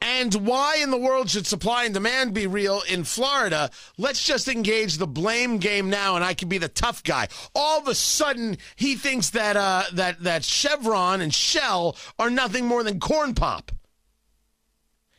And 0.00 0.34
why 0.34 0.78
in 0.82 0.90
the 0.90 0.98
world 0.98 1.30
should 1.30 1.46
supply 1.46 1.84
and 1.84 1.94
demand 1.94 2.34
be 2.34 2.46
real 2.46 2.82
in 2.88 3.04
Florida? 3.04 3.70
Let's 3.98 4.24
just 4.24 4.48
engage 4.48 4.96
the 4.96 5.06
blame 5.06 5.58
game 5.58 5.90
now, 5.90 6.16
and 6.16 6.24
I 6.24 6.34
can 6.34 6.48
be 6.48 6.58
the 6.58 6.68
tough 6.68 7.04
guy. 7.04 7.28
All 7.54 7.78
of 7.78 7.86
a 7.86 7.94
sudden, 7.94 8.58
he 8.74 8.96
thinks 8.96 9.30
that 9.30 9.56
uh, 9.56 9.84
that 9.92 10.22
that 10.24 10.44
Chevron 10.44 11.20
and 11.20 11.32
Shell 11.32 11.96
are 12.18 12.30
nothing 12.30 12.66
more 12.66 12.82
than 12.82 12.98
corn 12.98 13.34
pop. 13.34 13.70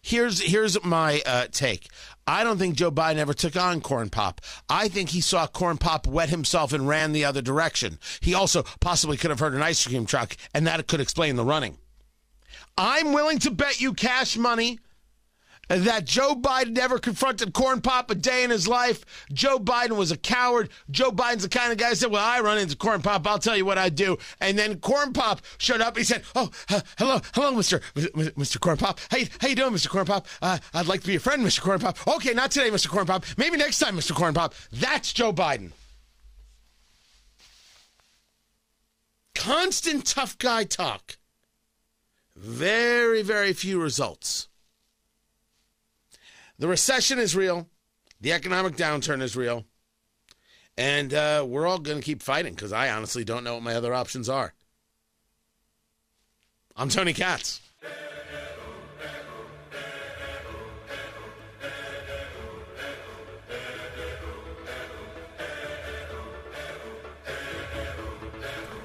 Here's 0.05 0.41
here's 0.41 0.83
my 0.83 1.21
uh, 1.25 1.47
take. 1.49 1.87
I 2.27 2.43
don't 2.43 2.57
think 2.57 2.75
Joe 2.75 2.91
Biden 2.91 3.15
ever 3.15 3.33
took 3.33 3.55
on 3.55 3.79
corn 3.79 4.09
pop. 4.09 4.41
I 4.69 4.89
think 4.89 5.09
he 5.09 5.21
saw 5.21 5.47
corn 5.47 5.77
pop 5.77 6.05
wet 6.05 6.27
himself 6.27 6.73
and 6.73 6.85
ran 6.85 7.13
the 7.13 7.23
other 7.23 7.41
direction. 7.41 7.99
He 8.19 8.33
also 8.33 8.63
possibly 8.81 9.15
could 9.15 9.29
have 9.29 9.39
heard 9.39 9.53
an 9.53 9.61
ice 9.61 9.87
cream 9.87 10.05
truck, 10.05 10.35
and 10.53 10.67
that 10.67 10.85
could 10.87 10.99
explain 10.99 11.37
the 11.37 11.45
running. 11.45 11.77
I'm 12.77 13.13
willing 13.13 13.39
to 13.39 13.51
bet 13.51 13.79
you 13.79 13.93
cash 13.93 14.35
money 14.35 14.79
that 15.69 16.05
Joe 16.05 16.35
Biden 16.35 16.71
never 16.71 16.99
confronted 16.99 17.53
Corn 17.53 17.81
Pop 17.81 18.11
a 18.11 18.15
day 18.15 18.43
in 18.43 18.49
his 18.49 18.67
life. 18.67 19.05
Joe 19.31 19.59
Biden 19.59 19.95
was 19.95 20.11
a 20.11 20.17
coward. 20.17 20.69
Joe 20.91 21.11
Biden's 21.11 21.43
the 21.43 21.49
kind 21.49 21.71
of 21.71 21.77
guy 21.77 21.89
that 21.89 21.95
said, 21.97 22.11
Well, 22.11 22.23
I 22.23 22.41
run 22.41 22.57
into 22.57 22.75
Corn 22.75 23.01
Pop. 23.01 23.25
I'll 23.25 23.39
tell 23.39 23.55
you 23.55 23.65
what 23.65 23.77
I 23.77 23.89
do. 23.89 24.17
And 24.39 24.57
then 24.57 24.79
Corn 24.79 25.13
Pop 25.13 25.41
showed 25.57 25.81
up. 25.81 25.97
He 25.97 26.03
said, 26.03 26.23
Oh, 26.35 26.49
uh, 26.69 26.81
hello, 26.97 27.21
hello, 27.33 27.53
Mr. 27.53 27.81
Mr. 27.93 28.59
Corn 28.59 28.77
Pop. 28.77 28.99
Hey, 29.09 29.29
how 29.39 29.47
you 29.47 29.55
doing, 29.55 29.73
Mr. 29.73 29.89
Corn 29.89 30.05
Pop? 30.05 30.27
Uh, 30.41 30.59
I'd 30.73 30.87
like 30.87 31.01
to 31.01 31.07
be 31.07 31.15
a 31.15 31.19
friend, 31.19 31.45
Mr. 31.45 31.61
Corn 31.61 31.79
Pop. 31.79 31.97
Okay, 32.07 32.33
not 32.33 32.51
today, 32.51 32.69
Mr. 32.69 32.89
Corn 32.89 33.05
Pop. 33.05 33.25
Maybe 33.37 33.57
next 33.57 33.79
time, 33.79 33.97
Mr. 33.97 34.13
Corn 34.13 34.33
Pop. 34.33 34.53
That's 34.71 35.13
Joe 35.13 35.33
Biden. 35.33 35.71
Constant 39.35 40.05
tough 40.05 40.37
guy 40.37 40.63
talk. 40.63 41.17
Very, 42.35 43.21
very 43.21 43.53
few 43.53 43.81
results. 43.81 44.47
The 46.59 46.67
recession 46.67 47.19
is 47.19 47.35
real. 47.35 47.67
The 48.21 48.31
economic 48.31 48.75
downturn 48.75 49.21
is 49.21 49.35
real. 49.35 49.65
And 50.77 51.13
uh, 51.13 51.45
we're 51.47 51.67
all 51.67 51.79
going 51.79 51.97
to 51.99 52.03
keep 52.03 52.21
fighting 52.21 52.53
because 52.53 52.71
I 52.71 52.89
honestly 52.89 53.23
don't 53.23 53.43
know 53.43 53.55
what 53.55 53.63
my 53.63 53.75
other 53.75 53.93
options 53.93 54.29
are. 54.29 54.53
I'm 56.75 56.89
Tony 56.89 57.13
Katz. 57.13 57.59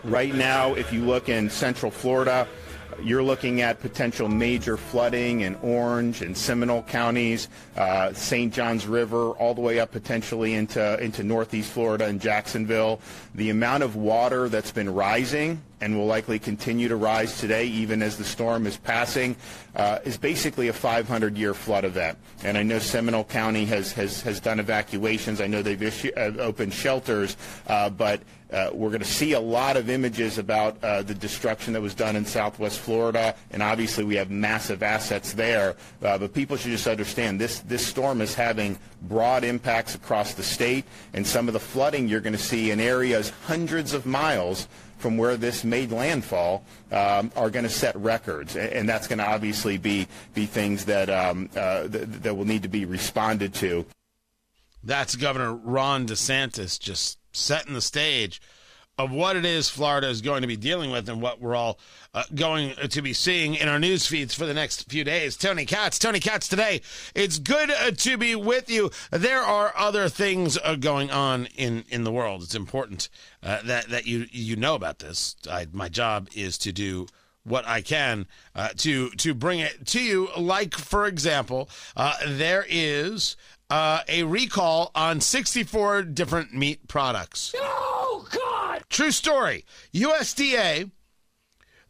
Right 0.04 0.34
now, 0.34 0.74
if 0.74 0.92
you 0.92 1.04
look 1.04 1.28
in 1.28 1.50
central 1.50 1.90
Florida, 1.90 2.48
you're 3.02 3.22
looking 3.22 3.60
at 3.60 3.80
potential 3.80 4.28
major 4.28 4.76
flooding 4.76 5.40
in 5.40 5.54
Orange 5.56 6.22
and 6.22 6.36
Seminole 6.36 6.82
counties, 6.82 7.48
uh, 7.76 8.12
St. 8.12 8.52
Johns 8.52 8.86
River, 8.86 9.30
all 9.30 9.54
the 9.54 9.60
way 9.60 9.80
up 9.80 9.92
potentially 9.92 10.54
into, 10.54 11.02
into 11.02 11.22
northeast 11.22 11.70
Florida 11.70 12.06
and 12.06 12.20
Jacksonville. 12.20 13.00
The 13.34 13.50
amount 13.50 13.82
of 13.82 13.96
water 13.96 14.48
that's 14.48 14.72
been 14.72 14.92
rising 14.92 15.62
and 15.80 15.96
will 15.96 16.06
likely 16.06 16.38
continue 16.38 16.88
to 16.88 16.96
rise 16.96 17.38
today, 17.38 17.66
even 17.66 18.02
as 18.02 18.16
the 18.16 18.24
storm 18.24 18.66
is 18.66 18.76
passing, 18.76 19.36
uh, 19.76 19.98
is 20.04 20.16
basically 20.16 20.68
a 20.68 20.72
500-year 20.72 21.54
flood 21.54 21.84
event. 21.84 22.18
And 22.42 22.58
I 22.58 22.62
know 22.62 22.78
Seminole 22.78 23.24
County 23.24 23.64
has, 23.66 23.92
has, 23.92 24.22
has 24.22 24.40
done 24.40 24.60
evacuations. 24.60 25.40
I 25.40 25.46
know 25.46 25.62
they've 25.62 25.78
issu- 25.78 26.16
uh, 26.16 26.40
opened 26.40 26.74
shelters, 26.74 27.36
uh, 27.66 27.90
but 27.90 28.22
uh, 28.50 28.70
we're 28.72 28.88
going 28.88 29.00
to 29.00 29.04
see 29.04 29.32
a 29.32 29.40
lot 29.40 29.76
of 29.76 29.90
images 29.90 30.38
about 30.38 30.82
uh, 30.82 31.02
the 31.02 31.14
destruction 31.14 31.74
that 31.74 31.82
was 31.82 31.94
done 31.94 32.16
in 32.16 32.24
southwest 32.24 32.80
Florida, 32.80 33.34
and 33.50 33.62
obviously 33.62 34.04
we 34.04 34.16
have 34.16 34.30
massive 34.30 34.82
assets 34.82 35.34
there. 35.34 35.76
Uh, 36.02 36.16
but 36.16 36.32
people 36.32 36.56
should 36.56 36.70
just 36.70 36.86
understand 36.86 37.38
this, 37.38 37.60
this 37.60 37.86
storm 37.86 38.22
is 38.22 38.34
having 38.34 38.78
broad 39.02 39.44
impacts 39.44 39.94
across 39.94 40.34
the 40.34 40.42
state, 40.42 40.86
and 41.12 41.26
some 41.26 41.46
of 41.46 41.52
the 41.52 41.60
flooding 41.60 42.08
you're 42.08 42.20
going 42.20 42.32
to 42.32 42.38
see 42.38 42.70
in 42.70 42.80
areas 42.80 43.30
hundreds 43.46 43.92
of 43.92 44.06
miles 44.06 44.66
from 44.98 45.16
where 45.16 45.36
this 45.36 45.64
made 45.64 45.92
landfall 45.92 46.64
um, 46.92 47.30
are 47.36 47.50
going 47.50 47.64
to 47.64 47.70
set 47.70 47.96
records, 47.96 48.56
and 48.56 48.88
that's 48.88 49.06
going 49.06 49.18
to 49.18 49.26
obviously 49.26 49.78
be 49.78 50.06
be 50.34 50.46
things 50.46 50.84
that 50.84 51.08
um, 51.08 51.48
uh, 51.56 51.88
th- 51.88 52.04
that 52.06 52.36
will 52.36 52.44
need 52.44 52.62
to 52.62 52.68
be 52.68 52.84
responded 52.84 53.54
to. 53.54 53.86
That's 54.82 55.16
Governor 55.16 55.54
Ron 55.54 56.06
DeSantis 56.06 56.78
just 56.78 57.18
setting 57.32 57.74
the 57.74 57.80
stage 57.80 58.40
of 58.98 59.12
what 59.12 59.36
it 59.36 59.44
is 59.44 59.68
Florida 59.68 60.08
is 60.08 60.20
going 60.20 60.42
to 60.42 60.48
be 60.48 60.56
dealing 60.56 60.90
with 60.90 61.08
and 61.08 61.22
what 61.22 61.40
we're 61.40 61.54
all 61.54 61.78
uh, 62.14 62.24
going 62.34 62.74
to 62.74 63.00
be 63.00 63.12
seeing 63.12 63.54
in 63.54 63.68
our 63.68 63.78
news 63.78 64.06
feeds 64.06 64.34
for 64.34 64.44
the 64.44 64.54
next 64.54 64.90
few 64.90 65.04
days. 65.04 65.36
Tony 65.36 65.64
Katz, 65.64 65.98
Tony 65.98 66.18
Katz 66.18 66.48
today. 66.48 66.80
It's 67.14 67.38
good 67.38 67.70
uh, 67.70 67.92
to 67.92 68.18
be 68.18 68.34
with 68.34 68.68
you. 68.68 68.90
There 69.12 69.40
are 69.40 69.72
other 69.76 70.08
things 70.08 70.58
uh, 70.64 70.74
going 70.74 71.12
on 71.12 71.46
in, 71.56 71.84
in 71.88 72.02
the 72.02 72.10
world. 72.10 72.42
It's 72.42 72.56
important 72.56 73.08
uh, 73.42 73.62
that 73.62 73.88
that 73.88 74.06
you 74.06 74.26
you 74.30 74.56
know 74.56 74.74
about 74.74 74.98
this. 74.98 75.36
I, 75.48 75.68
my 75.72 75.88
job 75.88 76.28
is 76.34 76.58
to 76.58 76.72
do 76.72 77.06
what 77.44 77.66
I 77.66 77.82
can 77.82 78.26
uh, 78.56 78.70
to 78.78 79.10
to 79.10 79.32
bring 79.32 79.60
it 79.60 79.86
to 79.88 80.02
you. 80.02 80.28
Like 80.36 80.74
for 80.74 81.06
example, 81.06 81.70
uh, 81.96 82.16
there 82.26 82.66
is 82.68 83.36
a 83.70 84.24
recall 84.24 84.90
on 84.94 85.20
64 85.20 86.02
different 86.02 86.52
meat 86.52 86.88
products. 86.88 87.54
God! 87.56 87.97
True 88.90 89.10
story. 89.10 89.64
USDA, 89.94 90.90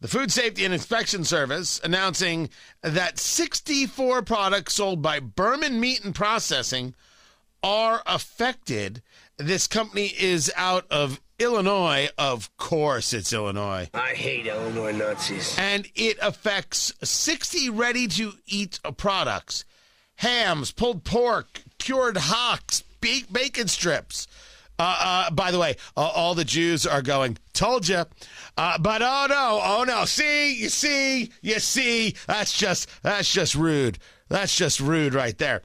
the 0.00 0.08
Food 0.08 0.32
Safety 0.32 0.64
and 0.64 0.74
Inspection 0.74 1.24
Service, 1.24 1.80
announcing 1.82 2.50
that 2.82 3.18
64 3.18 4.22
products 4.22 4.74
sold 4.74 5.02
by 5.02 5.20
Behrmann 5.20 5.78
Meat 5.80 6.04
and 6.04 6.14
Processing 6.14 6.94
are 7.62 8.02
affected. 8.06 9.02
This 9.36 9.66
company 9.66 10.12
is 10.18 10.52
out 10.56 10.86
of 10.90 11.20
Illinois. 11.38 12.08
Of 12.18 12.56
course, 12.56 13.12
it's 13.12 13.32
Illinois. 13.32 13.88
I 13.94 14.10
hate 14.10 14.46
Illinois 14.46 14.92
Nazis. 14.92 15.56
And 15.58 15.86
it 15.94 16.18
affects 16.20 16.92
60 17.02 17.70
ready 17.70 18.08
to 18.08 18.34
eat 18.46 18.80
products 18.96 19.64
hams, 20.18 20.72
pulled 20.72 21.04
pork, 21.04 21.62
cured 21.78 22.16
hocks, 22.16 22.82
bacon 23.00 23.68
strips. 23.68 24.26
Uh, 24.78 24.96
uh, 25.00 25.30
by 25.32 25.50
the 25.50 25.58
way, 25.58 25.74
uh, 25.96 26.00
all 26.00 26.34
the 26.34 26.44
Jews 26.44 26.86
are 26.86 27.02
going, 27.02 27.36
told 27.52 27.88
you. 27.88 28.04
Uh, 28.56 28.78
but 28.78 29.02
oh 29.02 29.26
no, 29.28 29.60
oh 29.62 29.84
no. 29.86 30.04
See, 30.04 30.54
you 30.54 30.68
see, 30.68 31.32
you 31.42 31.58
see. 31.58 32.14
That's 32.28 32.56
just, 32.56 32.88
that's 33.02 33.32
just 33.32 33.54
rude. 33.56 33.98
That's 34.28 34.56
just 34.56 34.78
rude 34.78 35.14
right 35.14 35.36
there. 35.36 35.62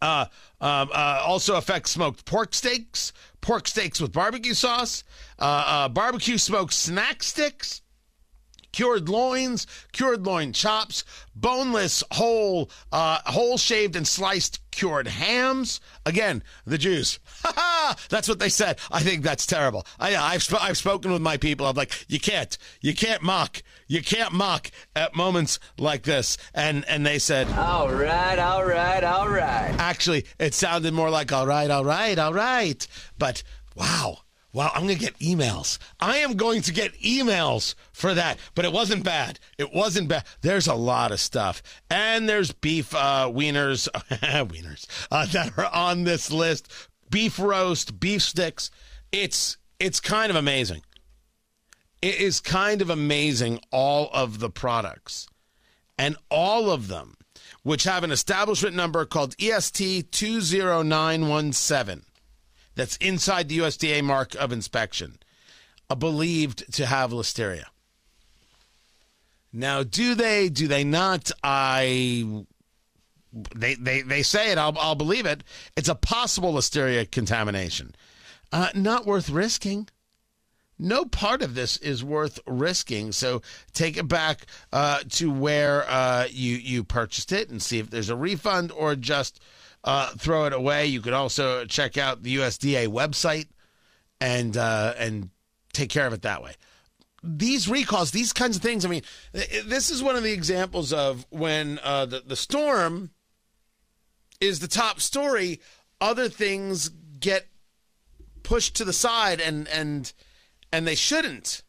Uh, 0.00 0.26
um, 0.60 0.90
uh, 0.92 1.22
also 1.26 1.56
affects 1.56 1.90
smoked 1.90 2.24
pork 2.24 2.54
steaks, 2.54 3.12
pork 3.40 3.68
steaks 3.68 4.00
with 4.00 4.12
barbecue 4.12 4.54
sauce, 4.54 5.04
barbecue 5.38 6.38
smoked 6.38 6.72
snack 6.72 7.22
sticks, 7.22 7.82
cured 8.74 9.08
loins, 9.08 9.68
cured 9.92 10.26
loin 10.26 10.52
chops, 10.52 11.04
boneless 11.36 12.02
whole, 12.10 12.68
uh, 12.90 13.20
whole 13.26 13.56
shaved 13.56 13.94
and 13.94 14.06
sliced 14.06 14.58
cured 14.72 15.06
hams. 15.06 15.80
Again, 16.04 16.42
the 16.66 16.76
Jews. 16.76 17.20
that's 18.08 18.28
what 18.28 18.40
they 18.40 18.48
said. 18.48 18.80
I 18.90 18.98
think 18.98 19.22
that's 19.22 19.46
terrible. 19.46 19.86
I, 20.00 20.10
have 20.32 20.42
sp- 20.42 20.58
I've 20.60 20.76
spoken 20.76 21.12
with 21.12 21.22
my 21.22 21.36
people. 21.36 21.68
I'm 21.68 21.76
like, 21.76 22.04
you 22.08 22.18
can't, 22.18 22.58
you 22.80 22.94
can't 22.94 23.22
mock, 23.22 23.62
you 23.86 24.02
can't 24.02 24.32
mock 24.32 24.72
at 24.96 25.14
moments 25.14 25.60
like 25.78 26.02
this. 26.02 26.36
And 26.52 26.84
and 26.88 27.06
they 27.06 27.20
said, 27.20 27.48
all 27.52 27.92
right, 27.92 28.40
all 28.40 28.64
right, 28.64 29.04
all 29.04 29.28
right. 29.28 29.72
Actually, 29.78 30.26
it 30.40 30.52
sounded 30.52 30.92
more 30.92 31.10
like 31.10 31.32
all 31.32 31.46
right, 31.46 31.70
all 31.70 31.84
right, 31.84 32.18
all 32.18 32.34
right. 32.34 32.84
But 33.18 33.44
wow 33.76 34.23
Wow, 34.54 34.70
I'm 34.72 34.84
going 34.84 34.96
to 34.96 35.04
get 35.04 35.18
emails. 35.18 35.78
I 35.98 36.18
am 36.18 36.34
going 36.36 36.62
to 36.62 36.72
get 36.72 36.94
emails 37.00 37.74
for 37.92 38.14
that. 38.14 38.38
But 38.54 38.64
it 38.64 38.72
wasn't 38.72 39.02
bad. 39.02 39.40
It 39.58 39.74
wasn't 39.74 40.08
bad. 40.08 40.24
There's 40.42 40.68
a 40.68 40.76
lot 40.76 41.10
of 41.10 41.18
stuff. 41.18 41.60
And 41.90 42.28
there's 42.28 42.52
beef 42.52 42.94
uh, 42.94 43.28
wieners, 43.34 43.88
wieners 44.08 44.86
uh, 45.10 45.26
that 45.26 45.58
are 45.58 45.66
on 45.74 46.04
this 46.04 46.30
list. 46.30 46.72
Beef 47.10 47.36
roast, 47.40 47.98
beef 47.98 48.22
sticks. 48.22 48.70
It's 49.10 49.58
it's 49.80 49.98
kind 49.98 50.30
of 50.30 50.36
amazing. 50.36 50.82
It 52.00 52.20
is 52.20 52.40
kind 52.40 52.80
of 52.80 52.90
amazing 52.90 53.58
all 53.72 54.08
of 54.12 54.38
the 54.38 54.50
products. 54.50 55.26
And 55.98 56.16
all 56.30 56.70
of 56.70 56.86
them 56.86 57.16
which 57.64 57.84
have 57.84 58.04
an 58.04 58.12
establishment 58.12 58.76
number 58.76 59.04
called 59.04 59.34
EST 59.40 60.12
20917 60.12 62.04
that's 62.74 62.96
inside 62.96 63.48
the 63.48 63.58
USDA 63.58 64.02
mark 64.02 64.34
of 64.34 64.52
inspection 64.52 65.18
believed 65.98 66.72
to 66.74 66.86
have 66.86 67.10
listeria. 67.12 67.64
Now, 69.52 69.82
do 69.82 70.14
they? 70.14 70.48
Do 70.48 70.66
they 70.66 70.84
not? 70.84 71.30
I 71.42 72.44
they 73.54 73.74
they 73.74 74.02
they 74.02 74.22
say 74.22 74.50
it. 74.50 74.58
I'll 74.58 74.76
I'll 74.78 74.96
believe 74.96 75.26
it. 75.26 75.44
It's 75.76 75.88
a 75.88 75.94
possible 75.94 76.52
listeria 76.52 77.08
contamination. 77.08 77.94
Uh, 78.52 78.70
not 78.74 79.06
worth 79.06 79.30
risking. 79.30 79.88
No 80.76 81.04
part 81.04 81.40
of 81.40 81.54
this 81.54 81.76
is 81.76 82.02
worth 82.02 82.40
risking. 82.48 83.12
So 83.12 83.42
take 83.72 83.96
it 83.96 84.08
back 84.08 84.46
uh, 84.72 85.00
to 85.10 85.30
where 85.30 85.88
uh, 85.88 86.26
you 86.28 86.56
you 86.56 86.82
purchased 86.82 87.30
it 87.30 87.48
and 87.48 87.62
see 87.62 87.78
if 87.78 87.90
there's 87.90 88.10
a 88.10 88.16
refund 88.16 88.72
or 88.72 88.96
just 88.96 89.40
uh, 89.84 90.08
throw 90.16 90.46
it 90.46 90.52
away. 90.52 90.86
You 90.86 91.00
could 91.00 91.12
also 91.12 91.64
check 91.66 91.96
out 91.96 92.22
the 92.22 92.36
USDA 92.36 92.88
website 92.88 93.46
and 94.20 94.56
uh, 94.56 94.94
and 94.98 95.30
take 95.72 95.90
care 95.90 96.06
of 96.06 96.12
it 96.12 96.22
that 96.22 96.42
way. 96.42 96.54
These 97.22 97.68
recalls, 97.68 98.10
these 98.10 98.32
kinds 98.32 98.56
of 98.56 98.62
things. 98.62 98.84
I 98.84 98.88
mean, 98.88 99.02
this 99.32 99.90
is 99.90 100.02
one 100.02 100.16
of 100.16 100.22
the 100.22 100.32
examples 100.32 100.92
of 100.92 101.26
when 101.30 101.78
uh, 101.82 102.06
the 102.06 102.20
the 102.20 102.36
storm 102.36 103.10
is 104.40 104.60
the 104.60 104.68
top 104.68 105.00
story. 105.00 105.60
Other 106.00 106.28
things 106.28 106.88
get 107.20 107.46
pushed 108.42 108.76
to 108.76 108.84
the 108.84 108.92
side, 108.92 109.40
and 109.40 109.68
and 109.68 110.12
and 110.72 110.86
they 110.86 110.94
shouldn't. 110.94 111.62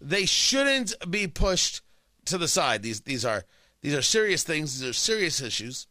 They 0.00 0.26
shouldn't 0.26 0.94
be 1.10 1.26
pushed 1.26 1.82
to 2.26 2.38
the 2.38 2.48
side. 2.48 2.82
These 2.82 3.02
these 3.02 3.24
are 3.24 3.44
these 3.82 3.94
are 3.94 4.02
serious 4.02 4.44
things. 4.44 4.80
These 4.80 4.88
are 4.88 4.94
serious 4.94 5.40
issues 5.40 5.86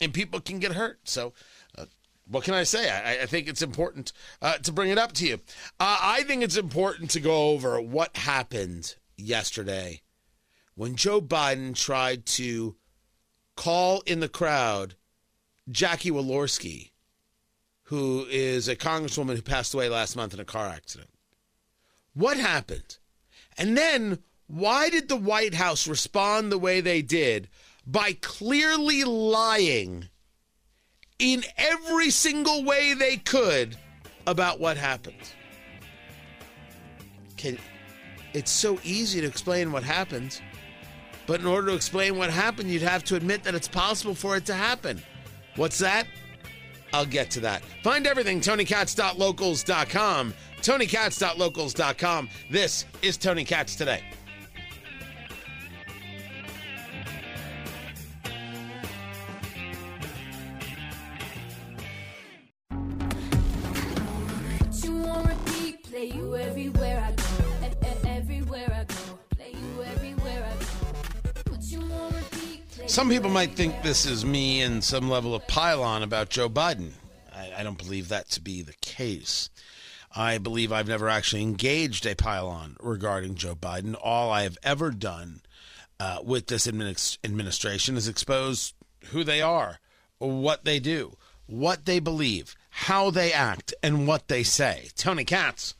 and 0.00 0.12
people 0.12 0.40
can 0.40 0.58
get 0.58 0.72
hurt. 0.72 1.00
So, 1.04 1.32
uh, 1.76 1.86
what 2.26 2.44
can 2.44 2.54
I 2.54 2.62
say? 2.62 2.90
I, 2.90 3.22
I 3.22 3.26
think 3.26 3.48
it's 3.48 3.62
important 3.62 4.12
uh, 4.40 4.58
to 4.58 4.72
bring 4.72 4.90
it 4.90 4.98
up 4.98 5.12
to 5.14 5.26
you. 5.26 5.34
Uh, 5.78 5.98
I 6.00 6.22
think 6.22 6.42
it's 6.42 6.56
important 6.56 7.10
to 7.10 7.20
go 7.20 7.50
over 7.50 7.80
what 7.80 8.16
happened 8.16 8.94
yesterday 9.16 10.02
when 10.74 10.96
Joe 10.96 11.20
Biden 11.20 11.74
tried 11.74 12.24
to 12.26 12.76
call 13.56 14.00
in 14.06 14.20
the 14.20 14.28
crowd 14.28 14.94
Jackie 15.68 16.10
Walorski, 16.10 16.92
who 17.84 18.26
is 18.30 18.68
a 18.68 18.76
congresswoman 18.76 19.36
who 19.36 19.42
passed 19.42 19.74
away 19.74 19.88
last 19.88 20.16
month 20.16 20.32
in 20.32 20.40
a 20.40 20.44
car 20.44 20.68
accident. 20.68 21.10
What 22.14 22.38
happened? 22.38 22.98
And 23.58 23.76
then 23.76 24.20
why 24.46 24.88
did 24.88 25.08
the 25.08 25.16
White 25.16 25.54
House 25.54 25.86
respond 25.86 26.50
the 26.50 26.58
way 26.58 26.80
they 26.80 27.02
did 27.02 27.48
by 27.90 28.12
clearly 28.20 29.04
lying 29.04 30.08
in 31.18 31.42
every 31.56 32.10
single 32.10 32.64
way 32.64 32.94
they 32.94 33.16
could 33.16 33.76
about 34.26 34.60
what 34.60 34.76
happened. 34.76 35.16
Can, 37.36 37.58
it's 38.32 38.50
so 38.50 38.78
easy 38.84 39.20
to 39.20 39.26
explain 39.26 39.72
what 39.72 39.82
happened, 39.82 40.40
but 41.26 41.40
in 41.40 41.46
order 41.46 41.68
to 41.68 41.74
explain 41.74 42.16
what 42.16 42.30
happened, 42.30 42.70
you'd 42.70 42.82
have 42.82 43.02
to 43.04 43.16
admit 43.16 43.42
that 43.42 43.54
it's 43.54 43.68
possible 43.68 44.14
for 44.14 44.36
it 44.36 44.46
to 44.46 44.54
happen. 44.54 45.02
What's 45.56 45.78
that? 45.78 46.06
I'll 46.92 47.06
get 47.06 47.30
to 47.32 47.40
that. 47.40 47.62
Find 47.82 48.06
everything 48.06 48.40
TonyKatz.locals.com. 48.40 50.34
TonyKatz.locals.com. 50.60 52.28
This 52.50 52.84
is 53.02 53.16
Tony 53.16 53.44
Katz 53.44 53.76
today. 53.76 54.02
Some 72.86 73.10
people 73.10 73.28
might 73.28 73.52
think 73.52 73.82
this 73.82 74.06
is 74.06 74.24
me 74.24 74.62
and 74.62 74.82
some 74.82 75.10
level 75.10 75.34
of 75.34 75.46
pile-on 75.46 76.02
about 76.02 76.30
Joe 76.30 76.48
Biden. 76.48 76.92
I, 77.34 77.52
I, 77.58 77.62
don't 77.62 77.76
believe 77.76 78.08
that 78.08 78.30
to 78.30 78.40
be 78.40 78.62
the 78.62 78.72
case. 78.80 79.50
I 80.16 80.38
believe 80.38 80.72
I've 80.72 80.88
never 80.88 81.10
actually 81.10 81.42
engaged 81.42 82.06
a 82.06 82.16
pile-on 82.16 82.78
regarding 82.80 83.34
Joe 83.34 83.54
Biden. 83.54 83.94
All 84.02 84.30
I 84.30 84.44
have 84.44 84.56
ever 84.62 84.92
done 84.92 85.42
uh, 86.00 86.20
with 86.24 86.46
this 86.46 86.66
administ- 86.66 87.18
administration 87.22 87.98
is 87.98 88.08
expose 88.08 88.72
who 89.10 89.22
they 89.22 89.42
are, 89.42 89.80
what 90.16 90.64
they 90.64 90.80
do, 90.80 91.18
what 91.46 91.84
they 91.84 92.00
believe, 92.00 92.56
how 92.70 93.10
they 93.10 93.34
act, 93.34 93.74
and 93.82 94.06
what 94.06 94.28
they 94.28 94.42
say. 94.42 94.88
Tony 94.96 95.26
Katz. 95.26 95.74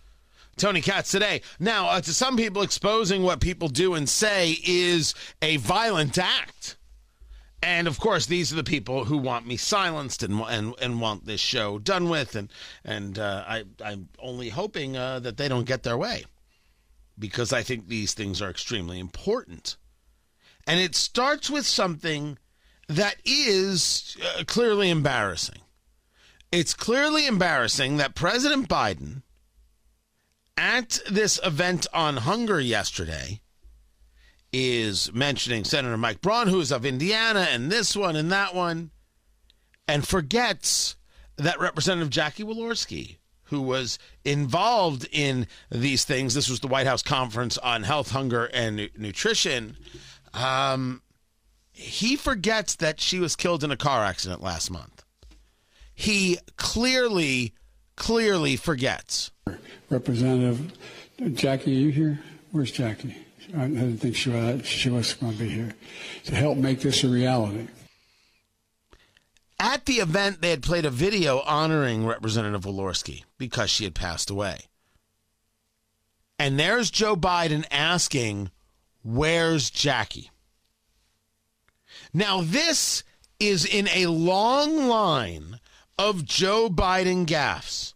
Tony 0.61 0.83
Katz 0.83 1.11
today. 1.11 1.40
Now, 1.59 1.88
uh, 1.88 2.01
to 2.03 2.12
some 2.12 2.37
people, 2.37 2.62
exposing 2.62 3.23
what 3.23 3.40
people 3.40 3.68
do 3.68 3.94
and 3.94 4.09
say 4.09 4.59
is 4.64 5.14
a 5.40 5.57
violent 5.57 6.18
act. 6.18 6.77
And 7.62 7.88
of 7.88 7.99
course, 7.99 8.27
these 8.27 8.53
are 8.53 8.57
the 8.57 8.64
people 8.64 9.05
who 9.05 9.18
want 9.18 9.46
me 9.46 9.57
silenced 9.57 10.23
and 10.23 10.40
and, 10.40 10.75
and 10.81 11.01
want 11.01 11.27
this 11.27 11.40
show 11.40 11.79
done 11.79 12.09
with, 12.09 12.35
and 12.35 12.51
and 12.85 13.18
uh, 13.18 13.44
I 13.46 13.64
I'm 13.85 14.09
only 14.18 14.49
hoping 14.49 14.96
uh, 14.96 15.18
that 15.20 15.37
they 15.37 15.46
don't 15.49 15.66
get 15.66 15.83
their 15.83 15.99
way, 15.99 16.25
because 17.18 17.53
I 17.53 17.62
think 17.62 17.88
these 17.88 18.14
things 18.14 18.40
are 18.40 18.49
extremely 18.49 18.99
important, 18.99 19.77
and 20.66 20.81
it 20.81 20.94
starts 20.94 21.51
with 21.51 21.66
something 21.66 22.38
that 22.88 23.16
is 23.27 24.16
uh, 24.25 24.44
clearly 24.46 24.88
embarrassing. 24.88 25.61
It's 26.51 26.73
clearly 26.73 27.27
embarrassing 27.27 27.99
that 27.99 28.14
President 28.14 28.68
Biden, 28.70 29.23
at 30.57 31.01
this 31.11 31.41
event 31.45 31.87
on 31.93 32.19
hunger 32.19 32.61
yesterday, 32.61 33.41
is 34.53 35.13
mentioning 35.13 35.65
Senator 35.65 35.97
Mike 35.97 36.21
Braun, 36.21 36.49
who 36.49 36.61
is 36.61 36.73
of 36.73 36.85
Indiana, 36.85 37.47
and 37.51 37.71
this 37.71 37.95
one 37.95 38.17
and 38.17 38.33
that 38.33 38.55
one, 38.55 38.91
and 39.87 40.07
forgets 40.07 40.97
that 41.37 41.61
Representative 41.61 42.11
Jackie 42.11 42.45
Walorski, 42.45 43.17
who 43.45 43.63
was 43.63 43.99
involved 44.25 45.07
in 45.13 45.47
these 45.71 46.05
things, 46.05 46.35
this 46.35 46.49
was 46.49 46.61
the 46.61 46.69
White 46.69 46.87
House 46.87 47.03
Conference 47.03 47.59
on 47.59 47.83
Health, 47.85 48.11
Hunger, 48.11 48.47
and 48.47 48.77
Nu- 48.77 48.89
Nutrition. 48.97 49.77
Um, 50.35 51.03
he 51.73 52.17
forgets 52.17 52.77
that 52.77 53.01
she 53.01 53.19
was 53.19 53.37
killed 53.37 53.65
in 53.65 53.71
a 53.71 53.77
car 53.77 54.05
accident 54.05 54.43
last 54.43 54.71
month. 54.71 55.05
He 55.95 56.39
clearly, 56.57 57.55
clearly 58.01 58.57
forgets. 58.57 59.31
Representative 59.91 60.73
Jackie, 61.35 61.77
are 61.77 61.81
you 61.81 61.91
here? 61.91 62.21
Where's 62.51 62.73
Jackie? 62.73 63.15
I 63.55 63.69
didn't 63.69 63.99
think 63.99 64.17
she 64.17 64.31
was, 64.31 64.67
she 64.67 64.89
was 64.89 65.13
going 65.13 65.35
to 65.35 65.39
be 65.39 65.49
here 65.51 65.75
to 66.25 66.35
help 66.35 66.57
make 66.57 66.81
this 66.81 67.05
a 67.05 67.09
reality. 67.09 67.69
At 69.59 69.85
the 69.85 69.95
event, 69.95 70.41
they 70.41 70.49
had 70.49 70.63
played 70.63 70.87
a 70.87 70.91
video 70.91 71.41
honoring 71.41 72.07
Representative 72.07 72.63
Walorski 72.63 73.25
because 73.37 73.69
she 73.69 73.85
had 73.85 73.95
passed 73.95 74.31
away. 74.31 74.61
And 76.39 76.59
there's 76.59 76.91
Joe 76.91 77.17
Biden 77.17 77.67
asking, 77.71 78.51
Where's 79.03 79.69
Jackie? 79.69 80.31
Now, 82.15 82.41
this 82.41 83.05
is 83.39 83.67
in 83.67 83.89
a 83.89 84.07
long 84.07 84.89
line 84.89 85.61
of 86.01 86.25
Joe 86.25 86.71
Biden 86.71 87.27
gaffes. 87.27 87.93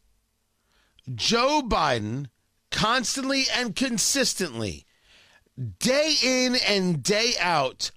Joe 1.15 1.63
Biden 1.65 2.27
constantly 2.71 3.45
and 3.57 3.75
consistently, 3.75 4.85
day 5.79 6.15
in 6.23 6.55
and 6.55 7.03
day 7.03 7.33
out, 7.41 7.91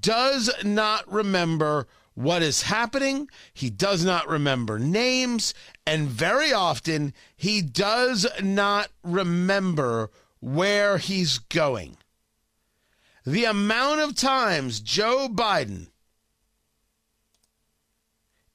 does 0.00 0.50
not 0.62 1.10
remember 1.10 1.86
what 2.12 2.42
is 2.42 2.64
happening. 2.64 3.26
He 3.54 3.70
does 3.70 4.04
not 4.04 4.28
remember 4.28 4.78
names. 4.78 5.54
And 5.86 6.10
very 6.10 6.52
often, 6.52 7.14
he 7.34 7.62
does 7.62 8.26
not 8.42 8.90
remember 9.02 10.10
where 10.40 10.98
he's 10.98 11.38
going. 11.38 11.96
The 13.24 13.46
amount 13.46 14.00
of 14.00 14.14
times 14.14 14.80
Joe 14.80 15.26
Biden 15.26 15.88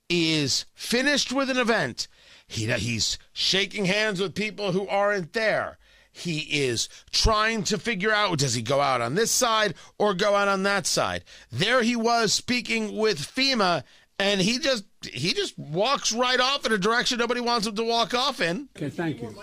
is 0.09 0.65
finished 0.73 1.31
with 1.31 1.49
an 1.49 1.57
event, 1.57 2.07
he, 2.47 2.65
he's 2.65 3.17
shaking 3.31 3.85
hands 3.85 4.19
with 4.19 4.33
people 4.33 4.71
who 4.71 4.87
aren't 4.87 5.33
there. 5.33 5.77
He 6.11 6.39
is 6.63 6.89
trying 7.11 7.63
to 7.65 7.77
figure 7.77 8.11
out 8.11 8.39
does 8.39 8.55
he 8.55 8.61
go 8.61 8.81
out 8.81 8.99
on 8.99 9.15
this 9.15 9.31
side 9.31 9.75
or 9.97 10.13
go 10.13 10.35
out 10.35 10.47
on 10.47 10.63
that 10.63 10.85
side. 10.85 11.23
There 11.51 11.83
he 11.83 11.95
was 11.95 12.33
speaking 12.33 12.97
with 12.97 13.19
FEMA 13.19 13.83
and 14.17 14.41
he 14.41 14.59
just 14.59 14.83
he 15.03 15.33
just 15.33 15.57
walks 15.57 16.11
right 16.11 16.39
off 16.39 16.65
in 16.65 16.73
a 16.73 16.77
direction 16.77 17.19
nobody 17.19 17.39
wants 17.39 17.67
him 17.67 17.75
to 17.75 17.83
walk 17.83 18.13
off 18.13 18.41
in. 18.41 18.67
Okay, 18.75 18.89
thank 18.89 19.21
you. 19.21 19.33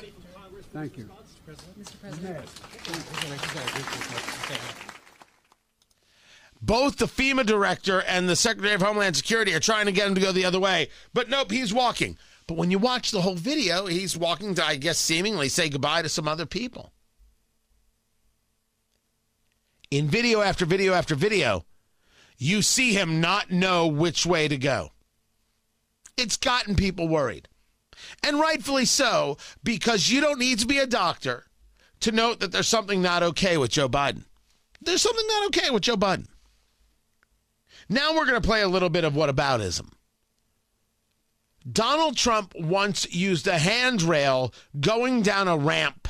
Thank 0.72 0.98
you. 0.98 1.09
Both 6.66 6.96
the 6.96 7.07
FEMA 7.07 7.46
director 7.46 8.02
and 8.09 8.29
the 8.29 8.35
Secretary 8.35 8.74
of 8.74 8.83
Homeland 8.83 9.14
Security 9.14 9.55
are 9.55 9.61
trying 9.61 9.87
to 9.87 9.92
get 9.92 10.09
him 10.09 10.16
to 10.16 10.20
go 10.20 10.33
the 10.33 10.44
other 10.44 10.59
way, 10.59 10.88
but 11.14 11.29
nope, 11.29 11.52
he's 11.52 11.72
walking. 11.72 12.18
But 12.48 12.57
when 12.57 12.72
you 12.72 12.79
watch 12.81 13.12
the 13.12 13.20
whole 13.20 13.37
video, 13.37 13.87
he's 13.87 14.16
walking 14.16 14.52
to, 14.57 14.66
I 14.66 14.74
guess, 14.74 14.98
seemingly 14.98 15.48
say 15.48 15.68
goodbye 15.68 16.02
to 16.02 16.09
some 16.09 16.26
other 16.26 16.44
people. 16.44 16.90
In 19.92 20.09
video 20.09 20.40
after 20.40 20.66
video 20.66 20.92
after 20.92 21.14
video, 21.14 21.64
you 22.37 22.62
see 22.62 22.94
him 22.94 23.20
not 23.20 23.52
know 23.52 23.87
which 23.87 24.26
way 24.26 24.48
to 24.48 24.59
go. 24.59 24.90
It's 26.16 26.37
gotten 26.37 26.74
people 26.74 27.07
worried. 27.07 27.46
And 28.24 28.40
rightfully 28.40 28.87
so, 28.87 29.38
because 29.62 30.11
you 30.11 30.20
don't 30.20 30.40
need 30.40 30.59
to 30.59 30.66
be 30.66 30.79
a 30.79 30.87
doctor 30.87 31.44
to 32.00 32.11
note 32.11 32.40
that 32.40 32.50
there's 32.50 32.66
something 32.66 33.00
not 33.00 33.22
okay 33.22 33.57
with 33.57 33.70
Joe 33.70 33.88
Biden. 33.88 34.24
There's 34.81 35.02
something 35.02 35.26
not 35.29 35.46
okay 35.46 35.70
with 35.70 35.85
Joe 35.85 35.96
Biden. 35.96 36.26
Now 37.88 38.14
we're 38.14 38.27
going 38.27 38.40
to 38.40 38.46
play 38.46 38.62
a 38.62 38.68
little 38.68 38.90
bit 38.90 39.05
of 39.05 39.14
whataboutism. 39.14 39.90
Donald 41.70 42.16
Trump 42.16 42.55
once 42.55 43.12
used 43.12 43.46
a 43.46 43.59
handrail 43.59 44.53
going 44.79 45.22
down 45.22 45.49
a 45.49 45.57
ramp. 45.57 46.09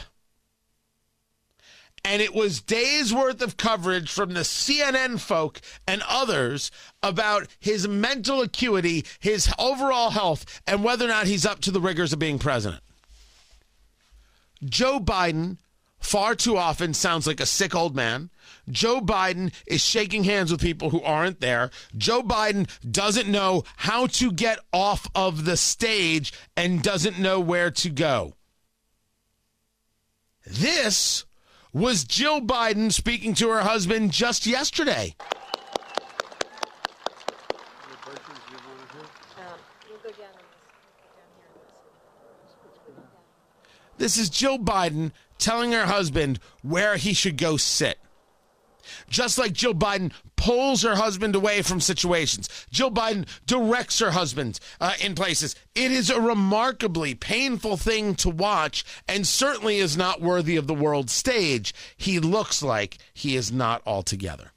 And 2.04 2.22
it 2.22 2.34
was 2.34 2.60
days 2.60 3.12
worth 3.12 3.42
of 3.42 3.56
coverage 3.56 4.10
from 4.10 4.34
the 4.34 4.40
CNN 4.40 5.18
folk 5.18 5.60
and 5.88 6.02
others 6.08 6.70
about 7.02 7.48
his 7.58 7.88
mental 7.88 8.42
acuity, 8.42 9.04
his 9.18 9.52
overall 9.58 10.10
health, 10.10 10.62
and 10.66 10.84
whether 10.84 11.04
or 11.04 11.08
not 11.08 11.26
he's 11.26 11.44
up 11.44 11.60
to 11.62 11.72
the 11.72 11.80
rigors 11.80 12.12
of 12.12 12.20
being 12.20 12.38
president. 12.38 12.82
Joe 14.64 15.00
Biden 15.00 15.56
far 15.98 16.34
too 16.36 16.56
often 16.56 16.94
sounds 16.94 17.26
like 17.26 17.40
a 17.40 17.46
sick 17.46 17.74
old 17.74 17.96
man. 17.96 18.30
Joe 18.68 19.00
Biden 19.00 19.52
is 19.66 19.80
shaking 19.84 20.24
hands 20.24 20.50
with 20.50 20.60
people 20.60 20.90
who 20.90 21.02
aren't 21.02 21.40
there. 21.40 21.70
Joe 21.96 22.22
Biden 22.22 22.68
doesn't 22.90 23.28
know 23.28 23.64
how 23.76 24.06
to 24.08 24.32
get 24.32 24.58
off 24.72 25.08
of 25.14 25.44
the 25.44 25.56
stage 25.56 26.32
and 26.56 26.82
doesn't 26.82 27.18
know 27.18 27.38
where 27.40 27.70
to 27.70 27.90
go. 27.90 28.34
This 30.44 31.24
was 31.72 32.04
Jill 32.04 32.40
Biden 32.40 32.92
speaking 32.92 33.34
to 33.34 33.50
her 33.50 33.60
husband 33.60 34.12
just 34.12 34.46
yesterday. 34.46 35.14
This 43.98 44.18
is 44.18 44.28
Jill 44.28 44.58
Biden 44.58 45.12
telling 45.38 45.72
her 45.72 45.86
husband 45.86 46.38
where 46.62 46.96
he 46.96 47.12
should 47.12 47.36
go 47.38 47.56
sit. 47.56 47.98
Just 49.08 49.38
like 49.38 49.52
Jill 49.52 49.74
Biden 49.74 50.12
pulls 50.36 50.82
her 50.82 50.96
husband 50.96 51.34
away 51.34 51.62
from 51.62 51.80
situations, 51.80 52.48
Jill 52.70 52.90
Biden 52.90 53.26
directs 53.46 53.98
her 53.98 54.10
husband 54.10 54.60
uh, 54.80 54.94
in 55.00 55.14
places. 55.14 55.54
It 55.74 55.90
is 55.90 56.10
a 56.10 56.20
remarkably 56.20 57.14
painful 57.14 57.76
thing 57.76 58.14
to 58.16 58.30
watch 58.30 58.84
and 59.08 59.26
certainly 59.26 59.78
is 59.78 59.96
not 59.96 60.20
worthy 60.20 60.56
of 60.56 60.66
the 60.66 60.74
world 60.74 61.10
stage. 61.10 61.74
He 61.96 62.18
looks 62.18 62.62
like 62.62 62.98
he 63.14 63.36
is 63.36 63.52
not 63.52 63.82
altogether. 63.86 64.52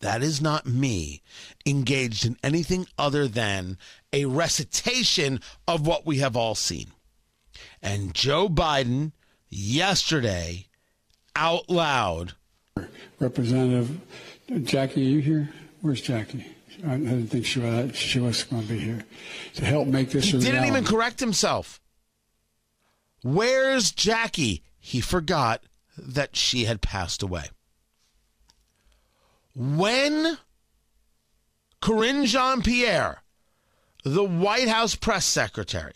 That 0.00 0.22
is 0.22 0.40
not 0.40 0.66
me 0.66 1.22
engaged 1.64 2.26
in 2.26 2.36
anything 2.42 2.88
other 2.98 3.28
than 3.28 3.78
a 4.12 4.24
recitation 4.24 5.40
of 5.68 5.86
what 5.86 6.04
we 6.04 6.18
have 6.18 6.36
all 6.36 6.56
seen. 6.56 6.88
And 7.80 8.12
Joe 8.12 8.48
Biden 8.48 9.12
yesterday 9.48 10.66
out 11.36 11.70
loud. 11.70 12.34
Representative 13.22 14.00
Jackie, 14.64 15.00
are 15.00 15.10
you 15.10 15.20
here? 15.20 15.48
Where's 15.80 16.00
Jackie? 16.00 16.44
I 16.84 16.96
didn't 16.96 17.28
think 17.28 17.46
she 17.46 17.60
was, 17.60 17.94
she 17.96 18.18
was 18.18 18.42
going 18.42 18.62
to 18.62 18.68
be 18.68 18.78
here 18.78 19.04
to 19.54 19.64
help 19.64 19.86
make 19.86 20.10
this 20.10 20.24
He 20.24 20.38
didn't 20.38 20.64
even 20.64 20.84
correct 20.84 21.20
himself. 21.20 21.80
Where's 23.22 23.92
Jackie? 23.92 24.64
He 24.80 25.00
forgot 25.00 25.62
that 25.96 26.34
she 26.34 26.64
had 26.64 26.82
passed 26.82 27.22
away. 27.22 27.50
When 29.54 30.38
Karine 31.80 32.26
Jean 32.26 32.62
Pierre, 32.62 33.22
the 34.04 34.24
White 34.24 34.68
House 34.68 34.96
press 34.96 35.24
secretary, 35.24 35.94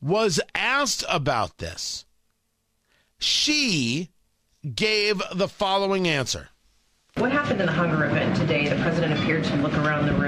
was 0.00 0.40
asked 0.54 1.04
about 1.10 1.58
this, 1.58 2.06
she 3.18 4.10
gave 4.74 5.20
the 5.34 5.48
following 5.48 6.08
answer. 6.08 6.48
What 7.16 7.30
happened 7.30 7.60
in 7.60 7.66
the 7.66 7.72
hunger 7.72 8.06
event 8.06 8.36
today? 8.36 8.68
The 8.68 8.76
president 8.76 9.18
appeared 9.20 9.44
to 9.44 9.56
look 9.56 9.74
around 9.74 10.06
the 10.06 10.14
room 10.14 10.23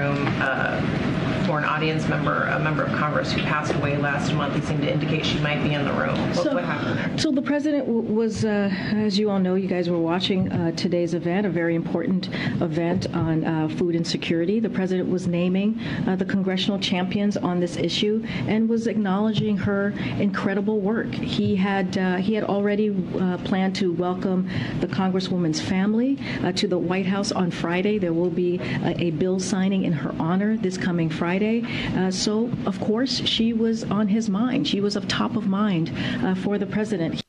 for 1.57 1.63
an 1.63 1.69
audience 1.69 2.07
member, 2.07 2.43
a 2.43 2.59
member 2.59 2.83
of 2.83 2.91
Congress 2.93 3.31
who 3.31 3.41
passed 3.41 3.73
away 3.73 3.97
last 3.97 4.31
month. 4.33 4.53
He 4.53 4.61
seemed 4.61 4.81
to 4.83 4.91
indicate 4.93 5.25
she 5.25 5.39
might 5.39 5.63
be 5.63 5.73
in 5.73 5.85
the 5.85 5.93
room. 5.93 6.15
What, 6.35 6.35
So- 6.35 6.53
what 6.53 6.63
happened 6.63 6.99
there? 6.99 7.17
So 7.17 7.31
the 7.31 7.41
president 7.41 7.87
w- 7.87 8.13
was, 8.13 8.45
uh, 8.45 8.69
as 8.93 9.17
you 9.17 9.31
all 9.31 9.39
know, 9.39 9.55
you 9.55 9.67
guys 9.67 9.89
were 9.89 9.97
watching 9.97 10.51
uh, 10.51 10.71
today's 10.73 11.15
event, 11.15 11.47
a 11.47 11.49
very 11.49 11.73
important 11.73 12.29
event 12.61 13.07
on 13.15 13.43
uh, 13.43 13.69
food 13.69 13.95
insecurity. 13.95 14.59
The 14.59 14.69
president 14.69 15.09
was 15.09 15.25
naming 15.25 15.79
uh, 16.07 16.15
the 16.15 16.25
congressional 16.25 16.77
champions 16.79 17.37
on 17.37 17.59
this 17.59 17.75
issue 17.75 18.23
and 18.47 18.69
was 18.69 18.85
acknowledging 18.85 19.57
her 19.57 19.95
incredible 20.19 20.79
work. 20.79 21.11
He 21.11 21.55
had 21.55 21.97
uh, 21.97 22.17
he 22.17 22.35
had 22.35 22.43
already 22.43 22.89
uh, 23.19 23.37
planned 23.39 23.75
to 23.77 23.91
welcome 23.93 24.47
the 24.79 24.87
congresswoman's 24.87 25.59
family 25.59 26.19
uh, 26.43 26.51
to 26.51 26.67
the 26.67 26.77
White 26.77 27.07
House 27.07 27.31
on 27.31 27.49
Friday. 27.49 27.97
There 27.97 28.13
will 28.13 28.29
be 28.45 28.59
a, 28.83 28.93
a 29.07 29.09
bill 29.11 29.39
signing 29.39 29.85
in 29.85 29.93
her 29.93 30.13
honor 30.19 30.55
this 30.57 30.77
coming 30.77 31.09
Friday. 31.09 31.46
Uh, 31.47 32.11
so, 32.11 32.51
of 32.65 32.79
course, 32.79 33.25
she 33.25 33.53
was 33.53 33.83
on 33.85 34.07
his 34.07 34.29
mind. 34.29 34.67
She 34.67 34.81
was 34.81 34.95
of 34.95 35.07
top 35.07 35.35
of 35.35 35.47
mind 35.47 35.91
uh, 36.23 36.35
for 36.35 36.57
the 36.57 36.65
president. 36.65 37.21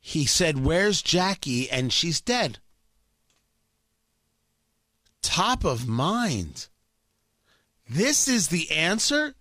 he 0.00 0.24
said, 0.24 0.64
Where's 0.64 1.02
Jackie? 1.02 1.70
And 1.70 1.92
she's 1.92 2.20
dead. 2.20 2.58
Top 5.22 5.64
of 5.64 5.88
mind. 5.88 6.68
This 7.88 8.28
is 8.28 8.48
the 8.48 8.70
answer? 8.70 9.34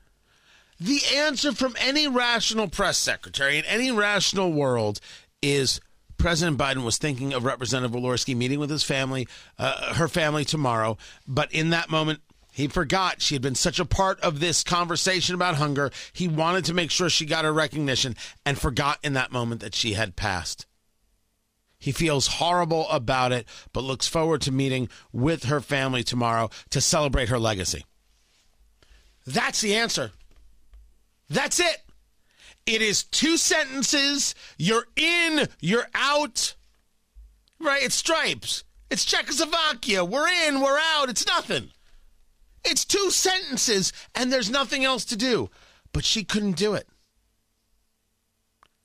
The 0.80 1.02
answer 1.15 1.54
from 1.54 1.76
any 1.80 2.08
rational 2.08 2.67
press 2.67 2.97
secretary 2.97 3.58
in 3.58 3.65
any 3.65 3.91
rational 3.91 4.52
world 4.52 4.99
is 5.41 5.80
President 6.17 6.58
Biden 6.58 6.84
was 6.84 6.97
thinking 6.97 7.34
of 7.34 7.43
Representative 7.43 7.95
Walorski 7.95 8.36
meeting 8.36 8.60
with 8.60 8.69
his 8.69 8.84
family, 8.84 9.28
uh, 9.60 9.93
her 9.95 10.08
family 10.08 10.45
tomorrow. 10.45 10.97
But 11.28 11.52
in 11.52 11.69
that 11.71 11.89
moment, 11.89 12.21
he 12.54 12.68
forgot 12.68 13.20
she 13.20 13.34
had 13.34 13.42
been 13.42 13.56
such 13.56 13.80
a 13.80 13.86
part 13.86 14.20
of 14.20 14.39
this 14.39 14.63
conversation 14.63 15.34
about 15.34 15.56
hunger. 15.56 15.89
He 16.13 16.28
wanted 16.28 16.66
to 16.66 16.74
make 16.76 16.92
sure 16.92 17.10
she 17.10 17.26
got 17.26 17.46
her 17.46 17.52
recognition 17.52 18.16
and 18.46 18.60
forgot 18.60 19.00
in 19.04 19.13
that 19.13 19.32
moment 19.32 19.62
that 19.62 19.74
she 19.74 19.94
had 19.94 20.16
passed. 20.16 20.68
He 21.80 21.92
feels 21.92 22.28
horrible 22.28 22.88
about 22.89 23.32
it, 23.32 23.48
but 23.74 23.84
looks 23.84 24.08
forward 24.08 24.42
to 24.42 24.52
meeting 24.52 24.88
with 25.12 25.46
her 25.46 25.62
family 25.62 26.04
tomorrow 26.04 26.52
to 26.70 26.80
celebrate 26.80 27.30
her 27.30 27.39
legacy. 27.39 27.86
That's 29.26 29.60
the 29.60 29.74
answer. 29.74 30.12
That's 31.30 31.60
it. 31.60 31.82
It 32.68 32.84
is 32.84 33.04
two 33.04 33.36
sentences. 33.36 34.36
You're 34.60 34.86
in, 34.96 35.48
you're 35.60 35.88
out. 35.96 36.54
Right? 37.60 37.82
It's 37.82 37.96
stripes. 37.96 38.63
It's 38.92 39.06
Czechoslovakia. 39.06 40.06
We're 40.06 40.28
in, 40.48 40.62
we're 40.62 40.80
out. 40.80 41.10
It's 41.10 41.26
nothing. 41.26 41.72
It's 42.65 42.86
two 42.86 43.12
sentences, 43.12 43.91
and 44.15 44.32
there's 44.32 44.49
nothing 44.49 44.86
else 44.86 45.06
to 45.06 45.15
do. 45.15 45.49
But 45.91 46.06
she 46.06 46.23
couldn't 46.23 46.54
do 46.54 46.73
it. 46.73 46.88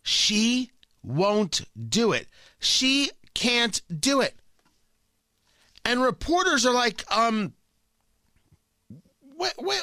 She 0.03 0.71
won't 1.03 1.63
do 1.89 2.13
it. 2.13 2.29
She 2.59 3.11
can't 3.35 3.81
do 4.01 4.21
it. 4.21 4.35
And 5.85 6.03
reporters 6.03 6.67
are 6.67 6.75
like, 6.75 7.05
um, 7.15 7.55
wait, 9.37 9.53
wait, 9.59 9.81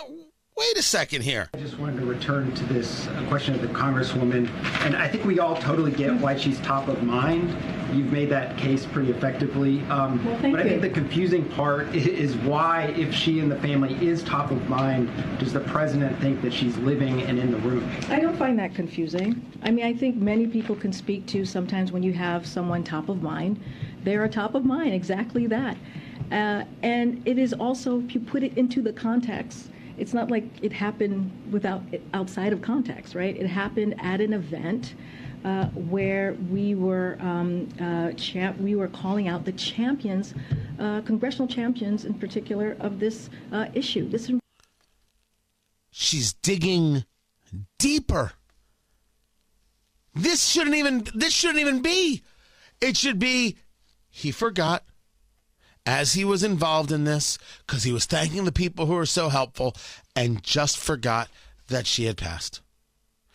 wait 0.75 0.77
a 0.77 0.81
second 0.81 1.21
here. 1.21 1.49
I 1.53 1.57
just 1.57 1.77
wanted 1.77 1.99
to 1.99 2.05
return 2.05 2.53
to 2.53 2.63
this 2.65 3.07
question 3.27 3.53
of 3.55 3.61
the 3.61 3.67
Congresswoman, 3.67 4.49
and 4.85 4.95
I 4.95 5.07
think 5.07 5.25
we 5.25 5.39
all 5.39 5.55
totally 5.55 5.91
get 5.91 6.13
why 6.15 6.35
she's 6.37 6.59
top 6.61 6.87
of 6.87 7.03
mind. 7.03 7.55
You've 7.93 8.11
made 8.11 8.29
that 8.29 8.57
case 8.57 8.85
pretty 8.85 9.11
effectively. 9.11 9.81
Um, 9.83 10.23
well, 10.25 10.37
thank 10.39 10.55
but 10.55 10.61
I 10.61 10.63
you. 10.63 10.69
think 10.71 10.81
the 10.81 10.89
confusing 10.89 11.47
part 11.49 11.93
is 11.93 12.35
why, 12.37 12.85
if 12.97 13.13
she 13.13 13.39
and 13.39 13.51
the 13.51 13.57
family 13.57 13.95
is 14.05 14.23
top 14.23 14.51
of 14.51 14.67
mind, 14.67 15.09
does 15.39 15.53
the 15.53 15.59
president 15.61 16.19
think 16.19 16.41
that 16.41 16.53
she's 16.53 16.75
living 16.77 17.21
and 17.23 17.37
in 17.37 17.51
the 17.51 17.57
room? 17.57 17.89
I 18.09 18.19
don't 18.19 18.37
find 18.37 18.57
that 18.59 18.73
confusing. 18.75 19.45
I 19.61 19.71
mean, 19.71 19.85
I 19.85 19.93
think 19.93 20.15
many 20.15 20.47
people 20.47 20.75
can 20.75 20.91
speak 20.91 21.25
to 21.27 21.45
sometimes 21.45 21.91
when 21.91 22.03
you 22.03 22.13
have 22.13 22.45
someone 22.45 22.83
top 22.83 23.07
of 23.09 23.21
mind, 23.21 23.61
they're 24.03 24.23
a 24.23 24.29
top 24.29 24.55
of 24.55 24.65
mind, 24.65 24.93
exactly 24.93 25.47
that. 25.47 25.77
Uh, 26.31 26.63
and 26.81 27.21
it 27.27 27.37
is 27.37 27.53
also, 27.53 27.99
if 27.99 28.15
you 28.15 28.19
put 28.19 28.41
it 28.41 28.57
into 28.57 28.81
the 28.81 28.91
context, 28.91 29.69
it's 29.97 30.13
not 30.13 30.29
like 30.29 30.45
it 30.61 30.73
happened 30.73 31.31
without 31.51 31.81
outside 32.13 32.53
of 32.53 32.61
context, 32.61 33.15
right? 33.15 33.35
It 33.35 33.47
happened 33.47 33.95
at 33.99 34.21
an 34.21 34.33
event 34.33 34.95
uh, 35.43 35.65
where 35.67 36.33
we 36.49 36.75
were 36.75 37.17
um, 37.19 37.69
uh, 37.79 38.11
champ- 38.13 38.59
we 38.59 38.75
were 38.75 38.87
calling 38.87 39.27
out 39.27 39.45
the 39.45 39.51
champions, 39.51 40.33
uh, 40.79 41.01
congressional 41.01 41.47
champions 41.47 42.03
in 42.05 42.15
particular, 42.15 42.75
of 42.79 42.99
this 42.99 43.29
uh, 43.51 43.67
issue. 43.73 44.09
This 44.09 44.31
she's 45.91 46.33
digging 46.33 47.05
deeper. 47.77 48.31
This 50.13 50.43
shouldn't 50.43 50.75
even 50.75 51.05
this 51.13 51.33
shouldn't 51.33 51.59
even 51.59 51.81
be. 51.81 52.23
It 52.81 52.97
should 52.97 53.19
be 53.19 53.57
he 54.09 54.31
forgot 54.31 54.83
as 55.85 56.13
he 56.13 56.25
was 56.25 56.43
involved 56.43 56.91
in 56.91 57.03
this 57.03 57.37
because 57.65 57.83
he 57.83 57.91
was 57.91 58.05
thanking 58.05 58.45
the 58.45 58.51
people 58.51 58.85
who 58.85 58.93
were 58.93 59.05
so 59.05 59.29
helpful 59.29 59.75
and 60.15 60.43
just 60.43 60.77
forgot 60.77 61.29
that 61.67 61.87
she 61.87 62.05
had 62.05 62.17
passed. 62.17 62.61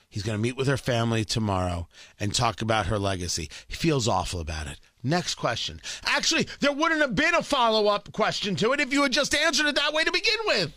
He's 0.08 0.24
going 0.24 0.36
to 0.36 0.42
meet 0.42 0.56
with 0.56 0.66
her 0.66 0.76
family 0.76 1.24
tomorrow 1.24 1.86
and 2.18 2.34
talk 2.34 2.60
about 2.60 2.86
her 2.86 2.98
legacy. 2.98 3.48
He 3.68 3.76
feels 3.76 4.08
awful 4.08 4.40
about 4.40 4.66
it. 4.66 4.80
Next 5.04 5.36
question. 5.36 5.80
Actually, 6.04 6.48
there 6.58 6.72
wouldn't 6.72 7.00
have 7.00 7.14
been 7.14 7.34
a 7.34 7.42
follow 7.42 7.86
up 7.86 8.12
question 8.12 8.56
to 8.56 8.72
it 8.72 8.80
if 8.80 8.92
you 8.92 9.02
had 9.02 9.12
just 9.12 9.34
answered 9.34 9.66
it 9.66 9.76
that 9.76 9.92
way 9.92 10.02
to 10.02 10.10
begin 10.10 10.38
with. 10.46 10.72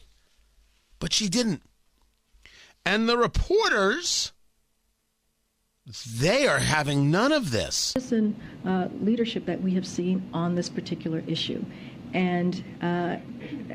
But 1.00 1.14
she 1.14 1.28
didn't. 1.28 1.64
And 2.86 3.10
the 3.10 3.18
reporters, 3.18 4.32
they 6.16 6.48
are 6.48 6.60
having 6.60 7.12
none 7.12 7.32
of 7.32 7.52
this. 7.52 7.94
And 8.12 8.36
uh, 8.66 8.88
leadership 9.02 9.46
that 9.46 9.62
we 9.62 9.74
have 9.74 9.86
seen 9.86 10.28
on 10.34 10.56
this 10.56 10.70
particular 10.70 11.24
issue. 11.28 11.64
And 12.14 12.64
uh, 12.82 13.18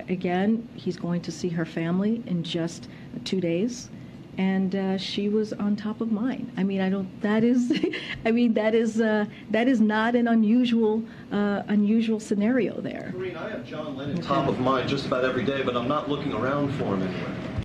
again, 0.08 0.68
he's 0.74 0.96
going 0.96 1.20
to 1.22 1.32
see 1.32 1.48
her 1.50 1.64
family 1.64 2.22
in 2.26 2.42
just 2.42 2.88
two 3.24 3.40
days. 3.40 3.90
And 4.38 4.76
uh, 4.76 4.96
she 4.98 5.28
was 5.28 5.52
on 5.52 5.74
top 5.74 6.00
of 6.00 6.12
mind. 6.12 6.52
I 6.56 6.62
mean, 6.62 6.80
I 6.80 6.88
don't. 6.88 7.20
That 7.22 7.42
is, 7.42 7.72
I 8.24 8.30
mean, 8.30 8.54
that 8.54 8.72
is 8.72 9.00
uh, 9.00 9.24
that 9.50 9.66
is 9.66 9.80
not 9.80 10.14
an 10.14 10.28
unusual 10.28 11.02
uh, 11.32 11.62
unusual 11.66 12.20
scenario 12.20 12.80
there. 12.80 13.12
Karine, 13.16 13.36
I 13.36 13.50
have 13.50 13.66
John 13.66 13.96
Lennon 13.96 14.20
top 14.22 14.48
of 14.48 14.60
mind 14.60 14.88
just 14.88 15.06
about 15.06 15.24
every 15.24 15.44
day, 15.44 15.64
but 15.64 15.76
I'm 15.76 15.88
not 15.88 16.08
looking 16.08 16.32
around 16.32 16.70
for 16.74 16.84
him 16.84 17.02
anywhere. 17.02 17.64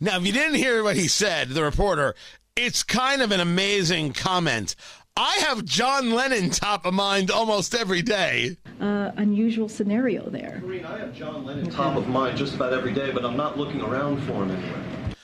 Now, 0.00 0.16
if 0.16 0.26
you 0.26 0.32
didn't 0.32 0.54
hear 0.54 0.82
what 0.82 0.96
he 0.96 1.08
said, 1.08 1.50
the 1.50 1.62
reporter, 1.62 2.14
it's 2.62 2.82
kind 2.82 3.22
of 3.22 3.32
an 3.32 3.40
amazing 3.40 4.12
comment. 4.12 4.76
I 5.16 5.38
have 5.48 5.64
John 5.64 6.12
Lennon 6.12 6.50
top 6.50 6.84
of 6.84 6.92
mind 6.92 7.30
almost 7.30 7.74
every 7.74 8.02
day. 8.02 8.56
Uh, 8.80 9.12
unusual 9.16 9.68
scenario 9.68 10.28
there. 10.28 10.60
Karine, 10.62 10.84
I 10.84 10.98
have 10.98 11.14
John 11.14 11.46
Lennon 11.46 11.68
okay. 11.68 11.76
top 11.76 11.96
of 11.96 12.06
mind 12.08 12.36
just 12.36 12.54
about 12.54 12.74
every 12.74 12.92
day, 12.92 13.12
but 13.12 13.24
I'm 13.24 13.36
not 13.36 13.58
looking 13.58 13.80
around 13.80 14.22
for 14.22 14.44
him 14.44 14.50
anywhere. 14.50 15.14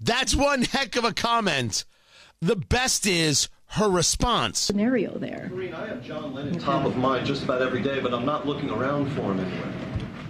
That's 0.00 0.34
one 0.34 0.62
heck 0.62 0.96
of 0.96 1.04
a 1.04 1.12
comment. 1.12 1.84
The 2.40 2.56
best 2.56 3.06
is 3.06 3.48
her 3.66 3.88
response. 3.88 4.58
Scenario 4.58 5.18
there. 5.18 5.50
Karine, 5.50 5.74
I 5.74 5.88
have 5.88 6.02
John 6.02 6.32
Lennon 6.32 6.56
okay. 6.56 6.64
top 6.64 6.86
of 6.86 6.96
mind 6.96 7.26
just 7.26 7.44
about 7.44 7.60
every 7.60 7.82
day, 7.82 8.00
but 8.00 8.14
I'm 8.14 8.24
not 8.26 8.46
looking 8.46 8.70
around 8.70 9.10
for 9.12 9.30
him 9.32 9.40
anywhere. 9.40 9.72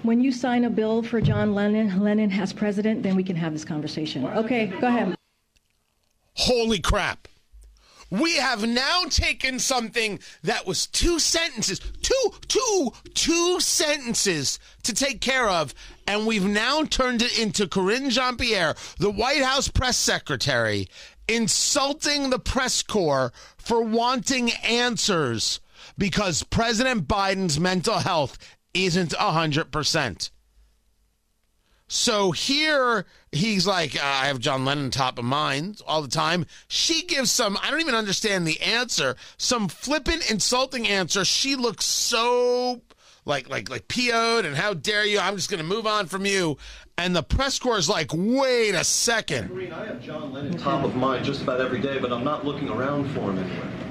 When 0.02 0.20
you 0.20 0.33
sign 0.33 0.64
a 0.64 0.70
bill 0.70 1.05
for 1.05 1.20
John 1.20 1.55
Lennon, 1.55 2.00
Lennon 2.00 2.33
as 2.33 2.52
president, 2.52 3.05
then 3.05 3.14
we 3.14 3.22
can 3.22 3.37
have 3.37 3.52
this 3.52 3.64
conversation. 3.64 4.26
Okay, 4.26 4.66
go 4.81 4.88
ahead. 4.88 5.14
Holy 6.35 6.81
crap. 6.81 7.29
We 8.11 8.37
have 8.37 8.66
now 8.68 9.05
taken 9.09 9.59
something 9.59 10.21
that 10.42 10.66
was 10.66 10.87
two 10.87 11.18
sentences, 11.18 11.81
two, 12.03 12.33
two, 12.47 12.92
two 13.14 13.59
sentences 13.59 14.59
to 14.83 14.92
take 14.92 15.23
care 15.23 15.49
of, 15.49 15.73
and 16.07 16.27
we've 16.27 16.45
now 16.45 16.85
turned 16.85 17.23
it 17.23 17.38
into 17.38 17.66
Karine 17.66 18.11
Jean 18.11 18.37
Pierre, 18.37 18.75
the 18.99 19.11
White 19.11 19.42
House 19.42 19.68
press 19.68 19.97
secretary, 19.97 20.88
insulting 21.27 22.29
the 22.29 22.38
press 22.38 22.83
corps 22.83 23.33
for 23.57 23.81
wanting 23.81 24.51
answers 24.62 25.61
because 25.97 26.42
President 26.42 27.09
Biden's 27.09 27.59
mental 27.59 27.99
health 28.01 28.37
isn't 28.75 29.12
100%. 29.12 30.31
So 31.94 32.31
here 32.31 33.05
he's 33.33 33.66
like, 33.66 33.96
uh, 33.96 34.00
I 34.02 34.26
have 34.28 34.38
John 34.38 34.64
Lennon 34.64 34.90
top 34.90 35.18
of 35.18 35.26
mind 35.26 35.83
all 35.87 36.00
the 36.00 36.09
time. 36.09 36.46
She 36.66 37.02
gives 37.02 37.31
some, 37.31 37.59
I 37.62 37.70
don't 37.70 37.83
even 37.83 37.94
understand 37.94 38.46
the 38.46 38.59
answer, 38.62 39.14
some 39.37 39.68
flippant, 39.68 40.31
insulting 40.31 40.88
answer. 40.88 41.22
She 41.22 41.55
looks 41.55 41.85
so 41.85 42.81
like 43.26 43.50
like 43.50 43.68
like 43.68 43.88
PO'd 43.88 44.46
and 44.46 44.57
how 44.57 44.72
dare 44.72 45.05
you? 45.05 45.18
I'm 45.18 45.37
just 45.37 45.50
to 45.50 45.62
move 45.62 45.87
on 45.87 46.07
from 46.07 46.24
you. 46.24 46.57
And 46.96 47.14
the 47.14 47.22
press 47.22 47.59
corps 47.59 47.76
is 47.76 47.90
like, 47.90 48.11
wait 48.14 48.74
a 48.74 48.85
second. 48.85 49.52
I 49.70 49.85
have 49.85 50.00
John 50.00 50.33
Lennon 50.33 50.57
top 50.57 50.87
of 50.87 50.96
mind 50.96 51.26
just 51.26 51.42
about 51.42 51.61
every 51.61 51.78
day, 51.78 51.98
but 51.98 52.11
I'm 52.11 52.24
not 52.24 52.46
looking 52.46 52.70
around 52.70 53.11
for 53.11 53.31
him 53.31 53.38
anywhere. 53.38 53.82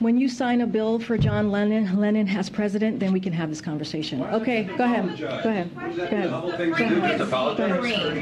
When 0.00 0.16
you 0.16 0.28
sign 0.30 0.62
a 0.62 0.66
bill 0.66 0.98
for 0.98 1.18
John 1.18 1.50
Lennon, 1.50 2.00
Lennon 2.00 2.26
as 2.26 2.48
president, 2.48 3.00
then 3.00 3.12
we 3.12 3.20
can 3.20 3.34
have 3.34 3.50
this 3.50 3.60
conversation. 3.60 4.22
Okay, 4.22 4.62
go 4.64 4.84
ahead. 4.84 5.18
Go 5.18 5.26
ahead. 5.26 5.42
Go 5.44 5.50
ahead. 5.50 5.76
Go 5.98 6.04
ahead. 6.04 6.30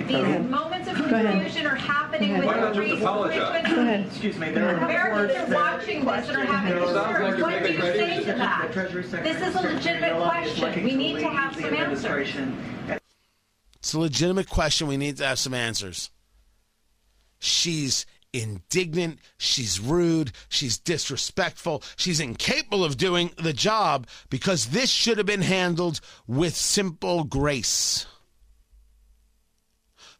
These 0.08 0.50
moments 0.50 0.88
of 0.88 0.96
confusion 0.96 1.68
are 1.68 1.76
happening 1.76 2.36
with 2.36 2.74
the 2.74 2.80
Reese 2.80 2.98
Go 2.98 3.22
ahead. 3.24 4.06
Excuse 4.06 4.36
me. 4.38 4.50
There 4.50 4.68
are 4.68 4.74
Americans 4.84 5.38
are 5.38 5.54
watching 5.54 6.04
this 6.04 6.28
and 6.28 6.36
are 6.36 6.44
having 6.44 6.82
concerns. 6.82 7.42
What 7.42 7.62
do 7.62 7.72
you 7.72 7.80
say 7.80 8.24
to 8.24 8.32
that? 8.32 8.72
This 9.22 9.40
is 9.40 9.54
a 9.54 9.60
legitimate 9.60 10.20
question. 10.20 10.84
We 10.84 10.96
need 10.96 11.20
to 11.20 11.28
have 11.28 11.54
some 11.54 11.74
answers. 11.74 12.34
It's 13.76 13.94
a 13.94 14.00
legitimate 14.00 14.48
question. 14.48 14.88
We 14.88 14.96
need 14.96 15.16
to 15.18 15.26
have 15.26 15.38
some 15.38 15.54
answers. 15.54 16.10
She's 17.38 18.04
indignant, 18.32 19.18
she's 19.38 19.80
rude, 19.80 20.32
she's 20.48 20.78
disrespectful, 20.78 21.82
she's 21.96 22.20
incapable 22.20 22.84
of 22.84 22.96
doing 22.96 23.30
the 23.38 23.52
job 23.52 24.06
because 24.30 24.66
this 24.66 24.90
should 24.90 25.18
have 25.18 25.26
been 25.26 25.42
handled 25.42 26.00
with 26.26 26.54
simple 26.54 27.24
grace. 27.24 28.06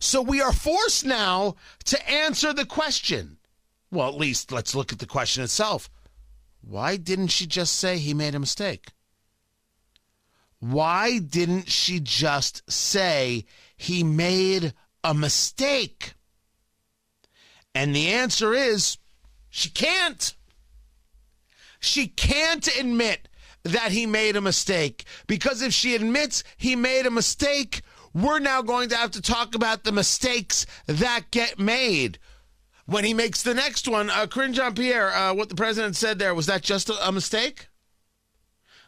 So 0.01 0.23
we 0.23 0.41
are 0.41 0.53
forced 0.53 1.05
now 1.05 1.57
to 1.87 2.11
answer 2.11 2.53
the 2.53 2.65
question. 2.65 3.39
Well, 3.91 4.09
at 4.09 4.15
least 4.15 4.53
let's 4.53 4.75
look 4.75 4.93
at 4.93 4.99
the 4.99 5.07
question 5.07 5.43
itself. 5.43 5.91
Why 6.61 6.97
didn't 6.97 7.29
she 7.29 7.47
just 7.47 7.75
say 7.75 7.99
he 7.99 8.15
made 8.15 8.35
a 8.35 8.41
mistake? 8.41 8.93
Why 10.61 11.19
didn't 11.19 11.71
she 11.71 12.01
just 12.01 12.71
say 12.71 13.45
he 13.77 14.03
made 14.03 14.75
a 15.05 15.15
mistake? 15.15 16.15
And 17.75 17.95
the 17.95 18.09
answer 18.09 18.55
is 18.55 18.99
she 19.51 19.71
can't. 19.71 20.35
She 21.81 22.09
can't 22.09 22.67
admit 22.77 23.29
that 23.63 23.93
he 23.93 24.07
made 24.07 24.37
a 24.37 24.41
mistake 24.41 25.05
because 25.27 25.63
if 25.63 25.73
she 25.73 25.95
admits 25.95 26.43
he 26.57 26.75
made 26.75 27.07
a 27.07 27.11
mistake, 27.11 27.83
we're 28.15 28.39
now 28.39 28.63
going 28.63 28.89
to 28.89 28.97
have 28.97 29.13
to 29.13 29.23
talk 29.23 29.55
about 29.55 29.85
the 29.85 29.93
mistakes 29.93 30.67
that 30.87 31.31
get 31.31 31.59
made. 31.59 32.19
When 32.87 33.05
he 33.05 33.13
makes 33.13 33.43
the 33.43 33.55
next 33.55 33.87
one, 33.87 34.09
uh, 34.09 34.27
Karine 34.27 34.55
Jean 34.55 34.75
Pierre, 34.75 35.15
uh, 35.15 35.35
what 35.35 35.51
the 35.51 35.55
president 35.55 35.95
said 35.95 36.19
there, 36.19 36.35
was 36.35 36.47
that 36.47 36.63
just 36.63 36.89
a, 36.89 37.09
a 37.09 37.13
mistake? 37.13 37.69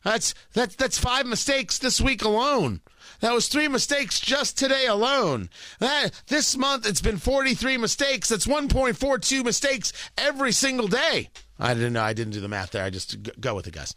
That's, 0.02 0.32
that's, 0.54 0.74
that's 0.76 0.98
five 0.98 1.26
mistakes 1.26 1.78
this 1.78 2.00
week 2.00 2.24
alone. 2.24 2.80
That 3.20 3.35
was 3.35 3.48
three 3.48 3.68
mistakes 3.68 4.18
just 4.18 4.59
today 4.59 4.87
alone. 4.87 5.50
That, 5.78 6.22
this 6.28 6.56
month, 6.56 6.87
it's 6.87 7.00
been 7.00 7.18
43 7.18 7.76
mistakes. 7.76 8.28
That's 8.28 8.46
1.42 8.46 9.44
mistakes 9.44 9.92
every 10.16 10.52
single 10.52 10.88
day. 10.88 11.30
I 11.59 11.74
didn't 11.74 11.92
know. 11.92 12.02
I 12.02 12.14
didn't 12.14 12.33
do 12.33 12.40
the 12.40 12.48
math 12.48 12.70
there. 12.70 12.85
I 12.85 12.90
just 12.90 13.16
go 13.40 13.54
with 13.54 13.66
it, 13.66 13.74
guys. 13.74 13.94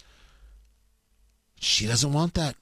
She 1.59 1.87
doesn't 1.87 2.11
want 2.11 2.33
that. 2.33 2.55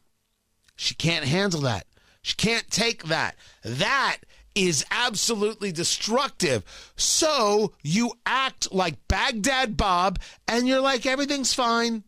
She 0.75 0.93
can't 0.93 1.25
handle 1.25 1.61
that. 1.61 1.85
She 2.21 2.35
can't 2.35 2.69
take 2.69 3.05
that. 3.05 3.35
That 3.63 4.17
is 4.53 4.85
absolutely 4.91 5.71
destructive. 5.71 6.63
So 6.95 7.73
you 7.81 8.13
act 8.25 8.71
like 8.71 9.07
Baghdad 9.07 9.77
Bob 9.77 10.19
and 10.47 10.67
you're 10.67 10.81
like, 10.81 11.05
everything's 11.05 11.53
fine. 11.53 12.03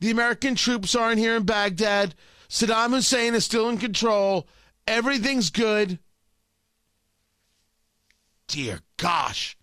The 0.00 0.10
American 0.10 0.54
troops 0.54 0.94
aren't 0.94 1.18
here 1.18 1.34
in 1.34 1.42
Baghdad. 1.42 2.14
Saddam 2.48 2.90
Hussein 2.90 3.34
is 3.34 3.44
still 3.44 3.68
in 3.68 3.78
control. 3.78 4.48
Everything's 4.86 5.50
good. 5.50 5.98
Dear 8.46 8.80
gosh. 8.96 9.56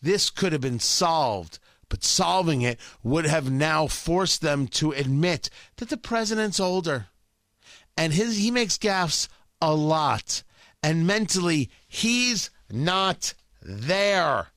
This 0.00 0.30
could 0.30 0.52
have 0.52 0.62
been 0.62 0.80
solved, 0.80 1.58
but 1.88 2.02
solving 2.02 2.62
it 2.62 2.80
would 3.02 3.26
have 3.26 3.50
now 3.50 3.86
forced 3.86 4.40
them 4.40 4.66
to 4.68 4.92
admit 4.92 5.50
that 5.76 5.90
the 5.90 5.96
president's 5.96 6.58
older 6.58 7.06
and 7.96 8.12
his 8.12 8.38
he 8.38 8.50
makes 8.50 8.78
gaffes 8.78 9.28
a 9.60 9.74
lot 9.74 10.42
and 10.82 11.06
mentally 11.06 11.70
he's 11.86 12.50
not 12.70 13.34
there. 13.60 14.48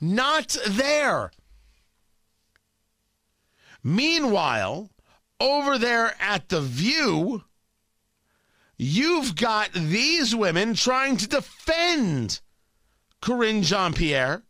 Not 0.00 0.56
there. 0.66 1.30
Meanwhile, 3.84 4.90
over 5.38 5.76
there 5.78 6.16
at 6.18 6.48
The 6.48 6.62
View, 6.62 7.44
you've 8.78 9.36
got 9.36 9.72
these 9.74 10.34
women 10.34 10.74
trying 10.74 11.18
to 11.18 11.28
defend 11.28 12.40
Karine 13.20 13.62
Jean 13.62 13.92
Pierre 13.92 14.42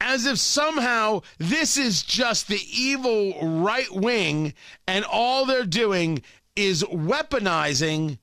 as 0.00 0.26
if 0.26 0.38
somehow 0.38 1.22
this 1.38 1.76
is 1.76 2.02
just 2.02 2.46
the 2.46 2.60
evil 2.72 3.34
right 3.42 3.92
wing 3.92 4.54
and 4.86 5.04
all 5.04 5.44
they're 5.44 5.64
doing 5.64 6.22
is 6.54 6.84
weaponizing 6.84 8.18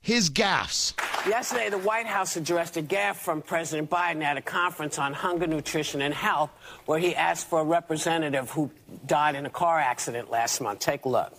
his 0.00 0.28
gaffes. 0.28 0.92
Yesterday, 1.28 1.68
the 1.68 1.78
White 1.78 2.06
House 2.06 2.36
addressed 2.36 2.76
a 2.78 2.82
gaffe 2.82 3.16
from 3.16 3.42
President 3.42 3.90
Biden 3.90 4.22
at 4.22 4.38
a 4.38 4.40
conference 4.42 4.98
on 4.98 5.12
hunger, 5.12 5.46
nutrition, 5.46 6.00
and 6.00 6.14
health, 6.14 6.50
where 6.86 6.98
he 6.98 7.14
asked 7.14 7.48
for 7.48 7.60
a 7.60 7.64
representative 7.64 8.48
who 8.50 8.70
died 9.06 9.34
in 9.34 9.44
a 9.44 9.50
car 9.50 9.78
accident 9.78 10.30
last 10.30 10.60
month. 10.62 10.78
Take 10.80 11.04
a 11.04 11.08
look. 11.08 11.32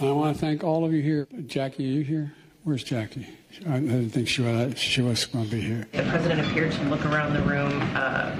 I 0.00 0.04
want 0.12 0.36
to 0.36 0.40
thank 0.40 0.62
all 0.62 0.84
of 0.84 0.92
you 0.92 1.02
here. 1.02 1.26
Jackie, 1.46 1.84
are 1.84 1.92
you 1.98 2.04
here? 2.04 2.32
Where's 2.62 2.84
Jackie? 2.84 3.26
I 3.68 3.80
didn't 3.80 4.10
think 4.10 4.28
she 4.28 4.42
was, 4.42 4.78
she 4.78 5.02
was 5.02 5.24
going 5.26 5.46
to 5.46 5.50
be 5.50 5.60
here. 5.60 5.86
The 5.92 6.02
president 6.04 6.46
appeared 6.46 6.72
to 6.72 6.82
look 6.84 7.04
around 7.04 7.34
the 7.34 7.42
room 7.42 7.72
uh, 7.94 8.30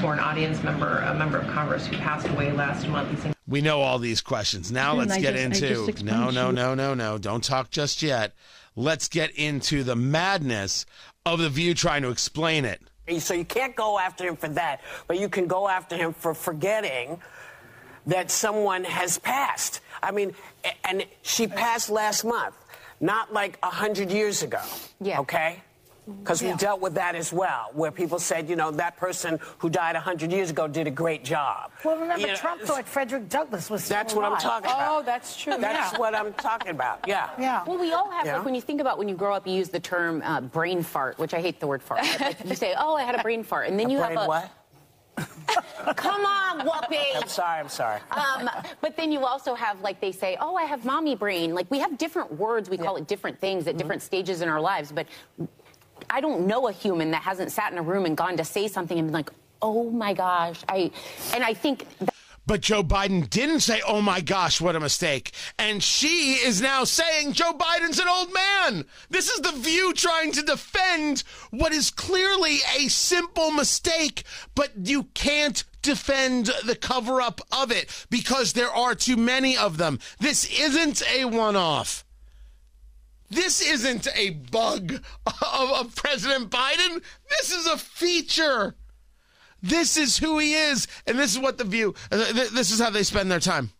for 0.00 0.12
an 0.14 0.18
audience 0.20 0.62
member, 0.64 0.98
a 0.98 1.14
member 1.14 1.38
of 1.38 1.46
Congress 1.48 1.86
who 1.86 1.96
passed 1.98 2.26
away 2.28 2.50
last 2.52 2.88
month. 2.88 3.10
He 3.10 3.16
seemed 3.16 3.34
We 3.46 3.60
know 3.60 3.80
all 3.82 3.98
these 4.00 4.20
questions. 4.20 4.72
Now 4.72 4.94
let's 4.94 5.12
I 5.12 5.20
get 5.20 5.34
just- 5.34 5.62
into 5.62 6.04
no, 6.04 6.30
no, 6.30 6.50
no, 6.50 6.74
no, 6.74 6.94
no. 6.94 7.18
Don't 7.18 7.42
talk 7.44 7.70
just 7.70 8.02
yet. 8.02 8.34
Let's 8.76 9.08
get 9.08 9.30
into 9.32 9.84
the 9.84 9.94
madness 9.96 10.84
of 11.24 11.38
the 11.38 11.48
view 11.48 11.74
trying 11.74 12.02
to 12.02 12.10
explain 12.10 12.64
it. 12.64 12.80
So 13.20 13.34
you 13.34 13.44
can't 13.44 13.76
go 13.76 13.98
after 13.98 14.24
him 14.24 14.36
for 14.36 14.48
that, 14.48 14.80
but 15.06 15.18
you 15.18 15.28
can 15.28 15.46
go 15.46 15.68
after 15.68 15.96
him 15.96 16.12
for 16.12 16.34
forgetting 16.34 17.20
that 18.06 18.30
someone 18.30 18.84
has 18.84 19.18
passed. 19.18 19.80
I 20.02 20.10
mean, 20.10 20.34
and 20.84 21.04
she 21.22 21.46
passed 21.46 21.88
last 21.90 22.24
month, 22.24 22.54
not 23.00 23.32
like 23.32 23.58
a 23.62 23.70
hundred 23.70 24.10
years 24.10 24.42
ago. 24.42 24.60
Yeah. 25.00 25.20
Okay. 25.20 25.62
Because 26.06 26.42
we 26.42 26.52
dealt 26.54 26.80
with 26.82 26.94
that 26.94 27.14
as 27.14 27.32
well, 27.32 27.70
where 27.72 27.90
people 27.90 28.18
said, 28.18 28.48
you 28.48 28.56
know, 28.56 28.70
that 28.72 28.96
person 28.98 29.38
who 29.58 29.70
died 29.70 29.94
100 29.94 30.30
years 30.30 30.50
ago 30.50 30.68
did 30.68 30.86
a 30.86 30.90
great 30.90 31.24
job. 31.24 31.72
Well, 31.82 31.96
remember, 31.96 32.20
You 32.20 32.26
know, 32.28 32.36
Trump 32.36 32.60
thought 32.60 32.86
Frederick 32.86 33.30
Douglass 33.30 33.70
was 33.70 33.84
still 33.84 33.96
That's 33.96 34.14
what 34.14 34.24
I'm 34.26 34.36
talking 34.38 34.70
about. 34.70 34.86
Oh, 34.90 35.02
that's 35.02 35.34
true. 35.40 35.56
That's 35.58 35.92
yeah. 35.92 35.98
what 35.98 36.14
I'm 36.14 36.34
talking 36.34 36.70
about. 36.72 37.04
Yeah. 37.08 37.30
Yeah. 37.38 37.64
Well, 37.66 37.78
we 37.78 37.92
all 37.92 38.10
have, 38.10 38.26
Yeah. 38.26 38.36
like, 38.36 38.44
when 38.44 38.54
you 38.54 38.60
think 38.60 38.82
about 38.82 38.98
when 38.98 39.08
you 39.08 39.14
grow 39.14 39.34
up, 39.34 39.46
you 39.46 39.54
use 39.54 39.70
the 39.70 39.80
term 39.80 40.20
uh, 40.22 40.42
brain 40.42 40.82
fart, 40.82 41.18
which 41.18 41.32
I 41.32 41.40
hate 41.40 41.58
the 41.58 41.66
word 41.66 41.82
fart. 41.82 42.02
but, 42.02 42.20
like, 42.20 42.44
you 42.44 42.54
say, 42.54 42.74
oh, 42.78 42.96
I 42.96 43.02
had 43.04 43.14
a 43.14 43.22
brain 43.22 43.42
fart. 43.42 43.68
And 43.68 43.80
then 43.80 43.86
A 43.86 43.92
you 43.92 43.98
brain 43.98 44.16
have 44.18 44.24
a. 44.24 44.28
what? 44.28 44.50
Come 45.96 46.26
on, 46.26 46.66
Whoopi. 46.66 47.00
I'm 47.14 47.28
sorry. 47.28 47.60
I'm 47.60 47.68
sorry. 47.68 48.00
Um, 48.10 48.50
but 48.80 48.96
then 48.96 49.10
you 49.10 49.24
also 49.24 49.54
have, 49.54 49.80
like, 49.80 50.00
they 50.00 50.12
say, 50.12 50.36
oh, 50.40 50.56
I 50.56 50.64
have 50.64 50.84
mommy 50.84 51.14
brain. 51.14 51.54
Like, 51.54 51.70
we 51.70 51.78
have 51.78 51.96
different 51.96 52.32
words. 52.32 52.68
We 52.68 52.76
call 52.76 52.96
it 52.96 53.06
different 53.06 53.38
things 53.40 53.66
at 53.68 53.78
different 53.78 54.02
stages 54.02 54.42
in 54.42 54.48
our 54.50 54.60
lives. 54.60 54.92
But 54.92 55.06
I 56.10 56.20
don't 56.20 56.46
know 56.46 56.68
a 56.68 56.72
human 56.72 57.10
that 57.12 57.22
hasn't 57.22 57.52
sat 57.52 57.72
in 57.72 57.78
a 57.78 57.82
room 57.82 58.06
and 58.06 58.16
gone 58.16 58.36
to 58.36 58.44
say 58.44 58.68
something 58.68 58.98
and 58.98 59.08
been 59.08 59.14
like, 59.14 59.30
oh 59.62 59.90
my 59.90 60.12
gosh. 60.14 60.62
I, 60.68 60.90
and 61.34 61.42
I 61.42 61.54
think. 61.54 61.86
But 62.46 62.60
Joe 62.60 62.82
Biden 62.82 63.28
didn't 63.30 63.60
say, 63.60 63.80
oh 63.86 64.02
my 64.02 64.20
gosh, 64.20 64.60
what 64.60 64.76
a 64.76 64.80
mistake. 64.80 65.32
And 65.58 65.82
she 65.82 66.34
is 66.34 66.60
now 66.60 66.84
saying 66.84 67.32
Joe 67.32 67.54
Biden's 67.54 67.98
an 67.98 68.08
old 68.08 68.34
man. 68.34 68.84
This 69.08 69.30
is 69.30 69.40
the 69.40 69.52
view 69.52 69.94
trying 69.94 70.32
to 70.32 70.42
defend 70.42 71.24
what 71.50 71.72
is 71.72 71.90
clearly 71.90 72.58
a 72.78 72.88
simple 72.88 73.50
mistake, 73.50 74.24
but 74.54 74.72
you 74.84 75.04
can't 75.14 75.64
defend 75.80 76.50
the 76.66 76.76
cover 76.76 77.22
up 77.22 77.40
of 77.50 77.70
it 77.70 78.06
because 78.10 78.52
there 78.52 78.70
are 78.70 78.94
too 78.94 79.16
many 79.16 79.56
of 79.56 79.78
them. 79.78 79.98
This 80.18 80.44
isn't 80.60 81.02
a 81.10 81.24
one 81.24 81.56
off. 81.56 82.03
This 83.34 83.60
isn't 83.60 84.06
a 84.14 84.30
bug 84.30 84.92
of, 85.26 85.70
of 85.72 85.94
President 85.94 86.50
Biden. 86.50 87.02
This 87.28 87.52
is 87.52 87.66
a 87.66 87.76
feature. 87.76 88.74
This 89.62 89.96
is 89.96 90.18
who 90.18 90.38
he 90.38 90.54
is, 90.54 90.86
and 91.06 91.18
this 91.18 91.32
is 91.32 91.38
what 91.38 91.58
the 91.58 91.64
view. 91.64 91.94
uh, 92.12 92.32
This 92.32 92.70
is 92.70 92.80
how 92.80 92.90
they 92.90 93.02
spend 93.02 93.30
their 93.30 93.40
time. 93.40 93.70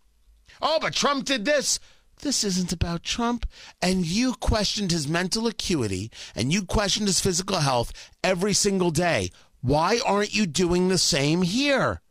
Oh, 0.61 0.79
but 0.81 0.93
Trump 0.93 1.25
did 1.25 1.45
this. 1.45 1.79
This 2.21 2.43
isn't 2.43 2.71
about 2.71 3.03
Trump. 3.03 3.45
And 3.81 4.05
you 4.05 4.33
questioned 4.33 4.91
his 4.91 5.07
mental 5.07 5.47
acuity 5.47 6.11
and 6.33 6.51
you 6.51 6.65
questioned 6.65 7.07
his 7.07 7.19
physical 7.19 7.57
health 7.57 7.91
every 8.23 8.53
single 8.53 8.89
day. 8.89 9.31
Why 9.61 9.99
aren't 10.05 10.33
you 10.33 10.45
doing 10.45 10.87
the 10.87 10.97
same 10.97 11.41
here? 11.41 12.01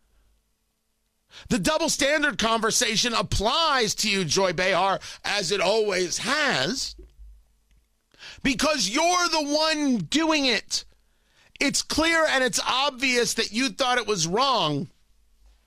The 1.49 1.59
double 1.59 1.89
standard 1.89 2.39
conversation 2.39 3.13
applies 3.13 3.95
to 3.97 4.11
you, 4.11 4.25
Joy 4.25 4.53
Behar, 4.53 5.01
as 5.25 5.51
it 5.51 5.61
always 5.61 6.19
has, 6.19 6.95
because 8.45 8.88
you're 8.88 9.29
the 9.31 9.42
one 9.42 9.97
doing 9.97 10.45
it. 10.45 10.85
It's 11.59 11.83
clear 11.83 12.25
and 12.29 12.45
it's 12.45 12.61
obvious 12.65 13.35
that 13.35 13.51
you 13.51 13.71
thought 13.71 13.99
it 13.99 14.07
was 14.07 14.29
wrong 14.29 14.88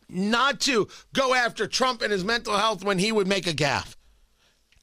not 0.07 0.61
to 0.61 0.87
go 1.13 1.33
after 1.33 1.67
Trump 1.67 2.01
and 2.01 2.13
his 2.13 2.23
mental 2.23 2.55
health 2.55 2.83
when 2.83 2.99
he 2.99 3.11
would 3.11 3.27
make 3.27 3.47
a 3.47 3.53
gaffe. 3.53 3.95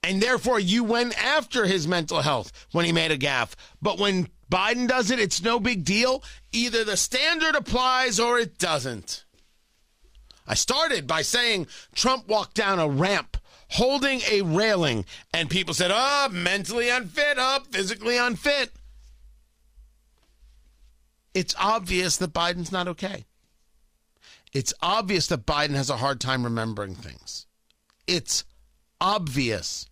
And 0.02 0.20
therefore, 0.20 0.60
you 0.60 0.84
went 0.84 1.16
after 1.24 1.64
his 1.64 1.88
mental 1.88 2.20
health 2.20 2.52
when 2.72 2.84
he 2.84 2.92
made 2.92 3.10
a 3.10 3.16
gaffe. 3.16 3.54
But 3.80 3.98
when 3.98 4.28
Biden 4.52 4.86
does 4.86 5.10
it, 5.10 5.18
it's 5.18 5.42
no 5.42 5.58
big 5.58 5.84
deal. 5.84 6.22
Either 6.52 6.84
the 6.84 6.98
standard 6.98 7.54
applies 7.54 8.20
or 8.20 8.38
it 8.38 8.58
doesn't. 8.58 9.24
I 10.46 10.54
started 10.54 11.06
by 11.06 11.22
saying 11.22 11.68
Trump 11.94 12.28
walked 12.28 12.54
down 12.54 12.78
a 12.78 12.88
ramp 12.88 13.33
holding 13.74 14.20
a 14.30 14.42
railing, 14.42 15.04
and 15.32 15.50
people 15.50 15.74
said, 15.74 15.90
oh, 15.92 16.28
mentally 16.30 16.88
unfit, 16.88 17.36
oh, 17.38 17.60
physically 17.70 18.16
unfit. 18.16 18.70
It's 21.34 21.56
obvious 21.58 22.16
that 22.18 22.32
Biden's 22.32 22.70
not 22.70 22.86
okay. 22.86 23.24
It's 24.52 24.72
obvious 24.80 25.26
that 25.26 25.44
Biden 25.44 25.74
has 25.74 25.90
a 25.90 25.96
hard 25.96 26.20
time 26.20 26.44
remembering 26.44 26.94
things. 26.94 27.46
It's 28.06 28.44
obvious. 29.00 29.86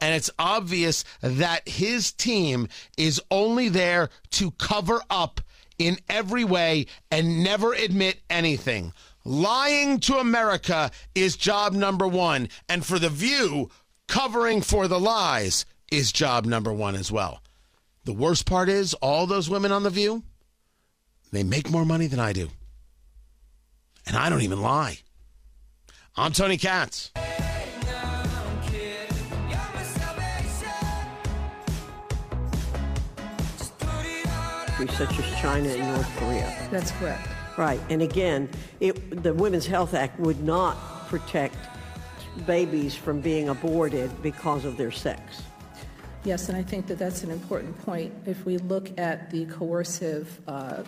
And 0.00 0.14
it's 0.14 0.30
obvious 0.38 1.04
that 1.20 1.68
his 1.68 2.12
team 2.12 2.68
is 2.96 3.20
only 3.32 3.68
there 3.68 4.10
to 4.32 4.52
cover 4.52 5.02
up 5.10 5.40
in 5.76 5.98
every 6.08 6.44
way 6.44 6.86
and 7.10 7.42
never 7.42 7.72
admit 7.72 8.20
anything. 8.30 8.92
Lying 9.24 10.00
to 10.00 10.18
America 10.18 10.90
is 11.14 11.36
job 11.36 11.72
number 11.72 12.06
one. 12.06 12.48
And 12.68 12.84
for 12.84 12.98
The 12.98 13.08
View, 13.08 13.70
covering 14.06 14.60
for 14.60 14.86
the 14.86 15.00
lies 15.00 15.64
is 15.90 16.12
job 16.12 16.44
number 16.44 16.72
one 16.72 16.94
as 16.94 17.10
well. 17.10 17.40
The 18.04 18.12
worst 18.12 18.44
part 18.44 18.68
is, 18.68 18.92
all 18.94 19.26
those 19.26 19.48
women 19.48 19.72
on 19.72 19.82
The 19.82 19.90
View, 19.90 20.24
they 21.32 21.42
make 21.42 21.70
more 21.70 21.86
money 21.86 22.06
than 22.06 22.20
I 22.20 22.34
do. 22.34 22.50
And 24.06 24.14
I 24.14 24.28
don't 24.28 24.42
even 24.42 24.60
lie. 24.60 24.98
I'm 26.16 26.32
Tony 26.32 26.58
Katz. 26.58 27.10
such 34.90 35.18
as 35.18 35.40
China 35.40 35.68
and 35.68 35.94
North 35.94 36.16
Korea. 36.18 36.68
That's 36.70 36.90
correct. 36.92 37.33
Right. 37.56 37.80
And 37.88 38.02
again, 38.02 38.48
it, 38.80 39.22
the 39.22 39.32
Women's 39.32 39.66
Health 39.66 39.94
Act 39.94 40.18
would 40.18 40.42
not 40.42 40.76
protect 41.08 41.56
babies 42.46 42.94
from 42.94 43.20
being 43.20 43.48
aborted 43.48 44.22
because 44.22 44.64
of 44.64 44.76
their 44.76 44.90
sex. 44.90 45.42
Yes, 46.24 46.48
and 46.48 46.56
I 46.56 46.62
think 46.62 46.86
that 46.86 46.98
that's 46.98 47.22
an 47.22 47.30
important 47.30 47.78
point. 47.84 48.12
If 48.26 48.44
we 48.44 48.56
look 48.58 48.98
at 48.98 49.30
the 49.30 49.44
coercive 49.46 50.40
uh, 50.48 50.82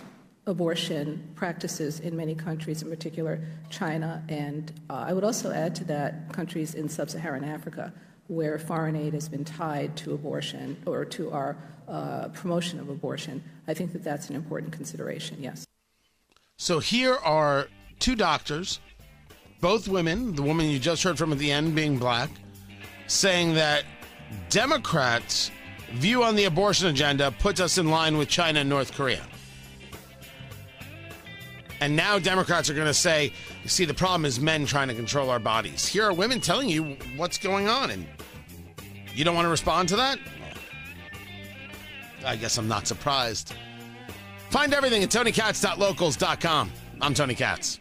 abortion 0.47 1.31
practices 1.35 2.01
in 2.01 2.17
many 2.17 2.35
countries, 2.35 2.83
in 2.83 2.89
particular 2.89 3.41
China, 3.69 4.25
and 4.29 4.73
uh, 4.89 5.05
I 5.07 5.13
would 5.13 5.25
also 5.25 5.53
add 5.53 5.75
to 5.77 5.85
that 5.85 6.33
countries 6.33 6.75
in 6.75 6.89
sub 6.89 7.11
Saharan 7.11 7.45
Africa, 7.45 7.93
where 8.29 8.59
foreign 8.59 8.97
aid 8.97 9.13
has 9.13 9.29
been 9.29 9.45
tied 9.45 9.97
to 9.99 10.15
abortion 10.15 10.77
or 10.87 11.05
to 11.05 11.31
our 11.31 11.57
uh, 11.87 12.29
promotion 12.29 12.81
of 12.81 12.89
abortion, 12.89 13.43
I 13.69 13.75
think 13.75 13.93
that 13.93 14.03
that's 14.03 14.31
an 14.31 14.37
important 14.37 14.73
consideration, 14.73 15.37
yes. 15.41 15.67
So 16.59 16.79
here 16.79 17.17
are 17.17 17.69
two 17.99 18.17
doctors, 18.17 18.81
both 19.61 19.89
women, 19.89 20.35
the 20.35 20.43
woman 20.43 20.67
you 20.67 20.79
just 20.79 21.03
heard 21.03 21.19
from 21.19 21.31
at 21.31 21.39
the 21.39 21.53
end 21.53 21.75
being 21.75 21.99
black, 21.99 22.31
saying 23.09 23.55
that 23.55 23.85
Democrats' 24.49 25.51
view 25.93 26.25
on 26.25 26.35
the 26.35 26.45
abortion 26.45 26.89
agenda 26.89 27.31
puts 27.31 27.61
us 27.61 27.77
in 27.77 27.91
line 27.91 28.17
with 28.17 28.29
China 28.29 28.61
and 28.61 28.71
North 28.71 28.93
Korea. 28.93 29.23
And 31.81 31.95
now 31.95 32.19
Democrats 32.19 32.71
are 32.71 32.75
going 32.75 32.87
to 32.87 32.95
say, 32.95 33.35
you 33.63 33.69
see, 33.69 33.85
the 33.85 33.93
problem 33.93 34.25
is 34.25 34.41
men 34.41 34.65
trying 34.65 34.89
to 34.89 34.95
control 34.95 35.29
our 35.29 35.39
bodies. 35.39 35.87
Here 35.87 36.05
are 36.05 36.13
women 36.15 36.41
telling 36.41 36.71
you 36.71 36.97
what's 37.17 37.37
going 37.37 37.69
on, 37.69 37.91
and 37.91 38.07
you 39.15 39.25
don't 39.25 39.35
want 39.35 39.45
to 39.45 39.51
respond 39.51 39.91
to 39.91 39.97
that? 39.97 40.19
I 42.25 42.37
guess 42.37 42.57
I'm 42.57 42.67
not 42.67 42.87
surprised. 42.87 43.53
Find 44.57 44.73
everything 44.73 45.03
at 45.03 45.11
TonyKatz.locals.com. 45.11 46.73
I'm 47.03 47.13
Tony 47.13 47.35
Katz. 47.35 47.79